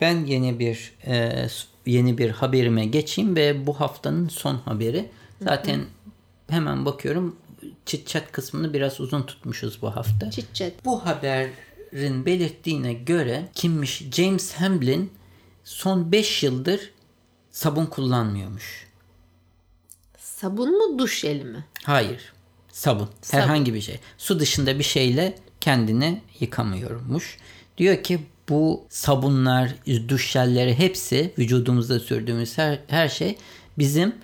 Ben 0.00 0.24
yeni 0.24 0.58
bir 0.58 0.92
e, 1.06 1.46
yeni 1.86 2.18
bir 2.18 2.30
haberime 2.30 2.86
geçeyim 2.86 3.36
ve 3.36 3.66
bu 3.66 3.80
haftanın 3.80 4.28
son 4.28 4.56
haberi. 4.56 5.10
Zaten 5.42 5.76
hı 5.76 5.82
hı. 5.82 5.86
hemen 6.48 6.86
bakıyorum 6.86 7.36
çitçat 7.86 8.32
kısmını 8.32 8.74
biraz 8.74 9.00
uzun 9.00 9.22
tutmuşuz 9.22 9.82
bu 9.82 9.96
hafta. 9.96 10.30
Çitçat. 10.30 10.72
Bu 10.84 11.06
haberin 11.06 12.26
belirttiğine 12.26 12.92
göre 12.92 13.48
kimmiş 13.54 14.02
James 14.12 14.54
Hamlin 14.54 15.12
son 15.64 16.12
5 16.12 16.42
yıldır 16.42 16.92
sabun 17.50 17.86
kullanmıyormuş. 17.86 18.88
Sabun 20.40 20.78
mu 20.78 20.98
duş 20.98 21.20
jeli 21.20 21.44
mi? 21.44 21.64
Hayır. 21.84 22.32
Sabun. 22.72 23.08
sabun. 23.22 23.42
Herhangi 23.42 23.74
bir 23.74 23.80
şey. 23.80 24.00
Su 24.18 24.40
dışında 24.40 24.78
bir 24.78 24.84
şeyle 24.84 25.38
kendini 25.60 26.20
yıkamıyormuş. 26.40 27.38
Diyor 27.78 28.02
ki 28.02 28.20
bu 28.48 28.86
sabunlar, 28.88 29.74
duş 30.08 30.30
jelleri 30.30 30.78
hepsi 30.78 31.32
vücudumuzda 31.38 32.00
sürdüğümüz 32.00 32.58
her, 32.58 32.78
her 32.86 33.08
şey 33.08 33.36
bizim 33.78 34.14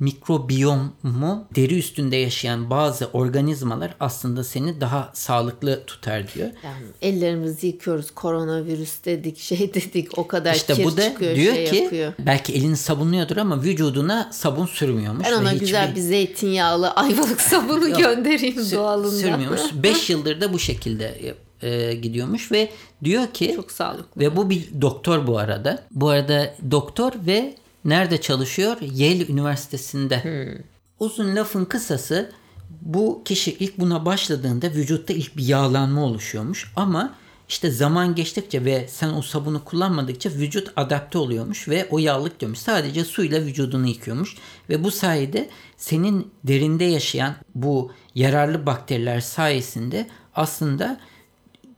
mikrobiyomu 0.00 1.44
deri 1.56 1.78
üstünde 1.78 2.16
yaşayan 2.16 2.70
bazı 2.70 3.06
organizmalar 3.06 3.94
aslında 4.00 4.44
seni 4.44 4.80
daha 4.80 5.10
sağlıklı 5.14 5.84
tutar 5.86 6.34
diyor. 6.34 6.48
Yani 6.64 6.84
ellerimizi 7.02 7.66
yıkıyoruz 7.66 8.10
koronavirüs 8.10 9.04
dedik 9.04 9.38
şey 9.38 9.74
dedik 9.74 10.18
o 10.18 10.26
kadar 10.26 10.54
işte 10.54 10.74
kir 10.74 10.84
bu 10.84 10.96
da 10.96 11.02
çıkıyor, 11.02 11.36
diyor 11.36 11.54
şey 11.54 11.70
ki 11.70 11.76
yapıyor. 11.76 12.12
belki 12.18 12.52
elini 12.52 12.76
sabunluyordur 12.76 13.36
ama 13.36 13.62
vücuduna 13.62 14.30
sabun 14.32 14.66
sürmüyormuş. 14.66 15.26
Ben 15.26 15.32
ona 15.32 15.52
güzel 15.52 15.96
bir 15.96 16.00
zeytinyağlı 16.00 16.90
ayvalık 16.96 17.40
sabunu 17.40 17.98
göndereyim 17.98 18.62
Sür, 18.64 18.76
doğalından. 18.76 19.10
Sürmüyormuş. 19.10 19.60
5 19.82 20.10
yıldır 20.10 20.40
da 20.40 20.52
bu 20.52 20.58
şekilde 20.58 21.34
e, 21.62 21.94
gidiyormuş 21.94 22.52
ve 22.52 22.70
diyor 23.04 23.26
ki 23.26 23.52
çok 23.56 23.72
sağlıklı. 23.72 24.20
Ve 24.20 24.36
bu 24.36 24.50
bir 24.50 24.68
doktor 24.80 25.26
bu 25.26 25.38
arada. 25.38 25.82
Bu 25.90 26.08
arada 26.08 26.54
doktor 26.70 27.12
ve 27.26 27.54
Nerede 27.84 28.20
çalışıyor? 28.20 28.76
Yale 28.80 29.26
Üniversitesi'nde. 29.26 30.24
Hmm. 30.24 30.64
Uzun 30.98 31.36
lafın 31.36 31.64
kısası 31.64 32.32
bu 32.80 33.22
kişi 33.24 33.52
ilk 33.52 33.78
buna 33.78 34.06
başladığında 34.06 34.70
vücutta 34.70 35.12
ilk 35.12 35.36
bir 35.36 35.44
yağlanma 35.44 36.04
oluşuyormuş 36.04 36.72
ama 36.76 37.14
işte 37.48 37.70
zaman 37.70 38.14
geçtikçe 38.14 38.64
ve 38.64 38.88
sen 38.88 39.08
o 39.08 39.22
sabunu 39.22 39.64
kullanmadıkça 39.64 40.30
vücut 40.30 40.72
adapte 40.76 41.18
oluyormuş 41.18 41.68
ve 41.68 41.88
o 41.90 41.98
yağlık 41.98 42.40
diyormuş. 42.40 42.58
Sadece 42.58 43.04
suyla 43.04 43.40
vücudunu 43.40 43.86
yıkıyormuş 43.86 44.36
ve 44.68 44.84
bu 44.84 44.90
sayede 44.90 45.48
senin 45.76 46.30
derinde 46.44 46.84
yaşayan 46.84 47.34
bu 47.54 47.92
yararlı 48.14 48.66
bakteriler 48.66 49.20
sayesinde 49.20 50.06
aslında 50.34 51.00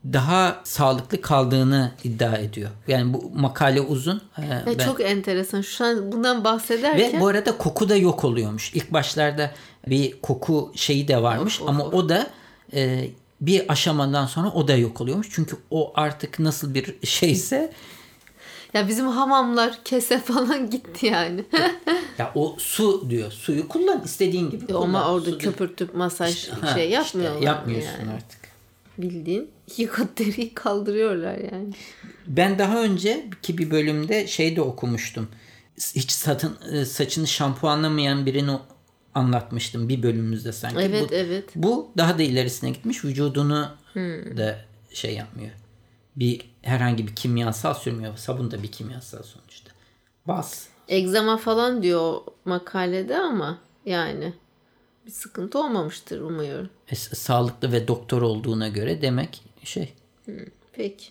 daha 0.05 0.61
sağlıklı 0.65 1.21
kaldığını 1.21 1.93
iddia 2.05 2.37
ediyor. 2.37 2.71
Yani 2.89 3.15
bu 3.15 3.31
makale 3.35 3.81
uzun. 3.81 4.23
Ee, 4.39 4.63
ben... 4.67 4.85
Çok 4.85 5.01
enteresan. 5.01 5.61
Şu 5.61 5.85
an 5.85 6.13
bundan 6.13 6.45
bahsederken. 6.45 7.17
Ve 7.17 7.21
bu 7.21 7.27
arada 7.27 7.59
koku 7.59 7.89
da 7.89 7.97
yok 7.97 8.25
oluyormuş. 8.25 8.75
İlk 8.75 8.93
başlarda 8.93 9.51
bir 9.87 10.21
koku 10.21 10.73
şeyi 10.75 11.09
de 11.09 11.23
varmış 11.23 11.61
of, 11.61 11.63
of, 11.63 11.69
ama 11.69 11.85
of. 11.85 11.95
o 11.95 12.09
da 12.09 12.31
e, 12.75 13.09
bir 13.41 13.73
aşamadan 13.73 14.27
sonra 14.27 14.51
o 14.51 14.69
da 14.69 14.77
yok 14.77 15.01
oluyormuş. 15.01 15.29
Çünkü 15.31 15.57
o 15.71 15.93
artık 15.95 16.39
nasıl 16.39 16.75
bir 16.75 17.07
şeyse 17.07 17.73
ya 18.75 18.89
bizim 18.89 19.07
hamamlar 19.07 19.79
kese 19.85 20.19
falan 20.19 20.71
gitti 20.71 21.07
yani. 21.07 21.45
ya 22.19 22.33
o 22.35 22.57
su 22.59 23.11
diyor. 23.11 23.33
Suyu 23.33 23.69
kullan 23.69 24.03
istediğin 24.05 24.51
gibi. 24.51 24.67
Kullan. 24.67 24.83
Ama 24.83 25.13
orada 25.13 25.39
köpürtüp 25.39 25.95
masaj 25.95 26.37
işte, 26.37 26.55
şey 26.75 26.91
yapmıyorlar. 26.91 27.39
Işte 27.39 27.47
yapmıyorsun 27.47 27.99
yani. 28.01 28.13
artık 28.13 28.41
bildiğin 28.99 29.51
iki 29.67 29.87
kat 29.87 30.19
deriyi 30.19 30.55
kaldırıyorlar 30.55 31.39
yani. 31.39 31.73
Ben 32.27 32.59
daha 32.59 32.83
önce 32.83 33.31
ki 33.43 33.59
bir 33.59 33.71
bölümde 33.71 34.27
şey 34.27 34.57
de 34.57 34.63
okumuştum. 34.63 35.29
Hiç 35.95 36.11
satın, 36.11 36.59
e, 36.73 36.85
saçını 36.85 37.27
şampuanlamayan 37.27 38.27
birini 38.27 38.59
anlatmıştım 39.15 39.89
bir 39.89 40.03
bölümümüzde 40.03 40.53
sanki. 40.53 40.79
Evet 40.79 41.11
bu, 41.11 41.15
evet. 41.15 41.51
Bu 41.55 41.91
daha 41.97 42.19
da 42.19 42.23
ilerisine 42.23 42.71
gitmiş. 42.71 43.05
Vücudunu 43.05 43.69
hmm. 43.93 44.37
da 44.37 44.59
şey 44.91 45.15
yapmıyor. 45.15 45.51
Bir 46.17 46.51
herhangi 46.63 47.07
bir 47.07 47.15
kimyasal 47.15 47.75
sürmüyor. 47.75 48.17
Sabun 48.17 48.51
da 48.51 48.63
bir 48.63 48.73
kimyasal 48.73 49.23
sonuçta. 49.23 49.71
Bas. 50.27 50.67
Egzama 50.89 51.37
falan 51.37 51.83
diyor 51.83 52.21
makalede 52.45 53.19
ama 53.19 53.59
yani 53.87 54.33
bir 55.07 55.11
sıkıntı 55.11 55.59
olmamıştır 55.59 56.21
umuyorum. 56.21 56.71
E, 56.89 56.95
sağlıklı 56.95 57.73
ve 57.73 57.89
doktor 57.89 58.23
olduğuna 58.23 58.69
göre 58.69 59.03
demek 59.03 59.52
şey. 59.65 59.95
Hmm, 60.25 60.35
peki. 60.73 61.07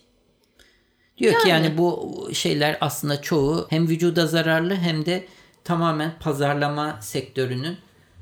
Diyor 1.18 1.32
yani. 1.32 1.42
ki 1.42 1.48
yani 1.48 1.78
bu 1.78 2.28
şeyler 2.32 2.78
aslında 2.80 3.22
çoğu 3.22 3.66
hem 3.70 3.88
vücuda 3.88 4.26
zararlı 4.26 4.74
hem 4.74 5.06
de 5.06 5.26
tamamen 5.64 6.18
pazarlama 6.20 6.98
sektörünün 7.02 7.76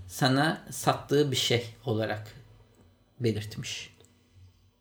sana 0.07 0.63
sattığı 0.71 1.31
bir 1.31 1.37
şey 1.37 1.65
olarak 1.85 2.35
belirtmiş. 3.21 3.97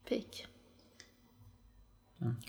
Peki. 0.06 0.44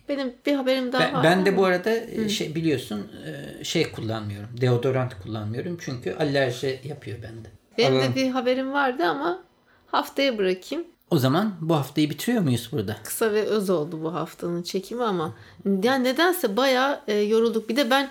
Benim 0.09 0.35
bir 0.47 0.55
haberim 0.55 0.93
daha 0.93 1.03
Ben, 1.03 1.15
var. 1.15 1.25
ben 1.25 1.47
de 1.47 1.57
bu 1.57 1.65
arada 1.65 1.91
e, 1.91 2.29
şey 2.29 2.55
biliyorsun 2.55 3.11
e, 3.27 3.65
şey 3.65 3.93
kullanmıyorum. 3.93 4.61
Deodorant 4.61 5.23
kullanmıyorum 5.23 5.79
çünkü 5.81 6.15
alerji 6.15 6.81
yapıyor 6.85 7.23
bende. 7.23 7.49
Benim 7.79 7.93
Alalım. 7.93 8.13
de 8.13 8.17
bir 8.17 8.31
haberim 8.31 8.73
vardı 8.73 9.05
ama 9.05 9.43
haftaya 9.87 10.39
bırakayım. 10.39 10.87
O 11.11 11.19
zaman 11.19 11.55
bu 11.61 11.75
haftayı 11.75 12.11
bitiriyor 12.11 12.43
muyuz 12.43 12.69
burada? 12.73 12.97
Kısa 13.05 13.33
ve 13.33 13.43
öz 13.43 13.71
oldu 13.71 14.03
bu 14.03 14.15
haftanın 14.15 14.63
çekimi 14.63 15.03
ama 15.03 15.35
yani 15.83 16.05
nedense 16.05 16.57
bayağı 16.57 17.01
e, 17.09 17.15
yorulduk. 17.15 17.69
Bir 17.69 17.77
de 17.77 17.91
ben 17.91 18.11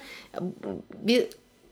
bir 0.94 1.28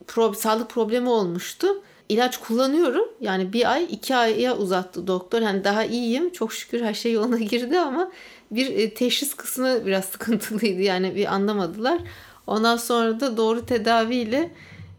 pro- 0.08 0.36
sağlık 0.36 0.70
problemi 0.70 1.10
olmuştu. 1.10 1.68
İlaç 2.10 2.38
kullanıyorum. 2.38 3.06
Yani 3.22 3.54
bir 3.54 3.72
ay 3.72 3.84
iki 3.90 4.16
aya 4.16 4.58
uzattı 4.58 5.08
doktor. 5.08 5.42
Yani 5.42 5.64
daha 5.64 5.84
iyiyim. 5.84 6.30
Çok 6.32 6.54
şükür 6.54 6.82
her 6.82 6.94
şey 6.94 7.12
yoluna 7.12 7.38
girdi 7.38 7.80
ama 7.80 8.12
bir 8.52 8.78
e, 8.78 8.94
teşhis 8.94 9.34
kısmı 9.34 9.86
biraz 9.86 10.06
sıkıntılıydı. 10.12 10.82
Yani 10.82 11.16
bir 11.16 11.34
anlamadılar. 11.34 12.02
Ondan 12.48 12.78
sonra 12.78 13.20
da 13.20 13.38
doğru 13.38 13.66
tedaviyle 13.66 14.52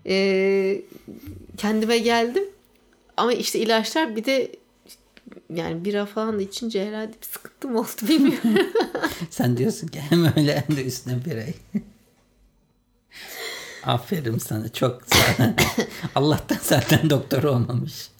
e, 0.06 0.82
kendime 1.56 1.98
geldim. 1.98 2.44
Ama 3.16 3.32
işte 3.32 3.58
ilaçlar 3.58 4.16
bir 4.16 4.24
de 4.24 4.52
yani 5.54 5.84
bira 5.84 6.06
falan 6.06 6.38
da 6.38 6.42
içince 6.42 6.86
herhalde 6.86 7.12
bir 7.12 7.26
sıkıntım 7.26 7.76
oldu 7.76 8.08
bilmiyorum. 8.08 8.66
Sen 9.30 9.56
diyorsun 9.56 9.86
ki 9.88 10.00
hem 10.00 10.24
öyle 10.36 10.64
hem 10.66 10.76
de 10.76 10.84
üstüne 10.84 11.24
birey. 11.24 11.54
Aferin 13.84 14.38
sana 14.38 14.72
çok 14.72 15.02
sağ 15.06 15.54
Allah'tan 16.14 16.58
zaten 16.62 17.10
doktor 17.10 17.42
olmamış. 17.42 18.10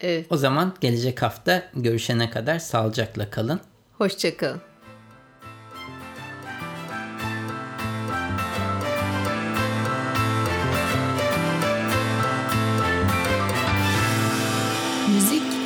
evet. 0.00 0.26
O 0.30 0.36
zaman 0.36 0.74
gelecek 0.80 1.22
hafta 1.22 1.70
görüşene 1.74 2.30
kadar 2.30 2.58
sağlıcakla 2.58 3.30
kalın. 3.30 3.60
Hoşçakalın. 3.92 4.60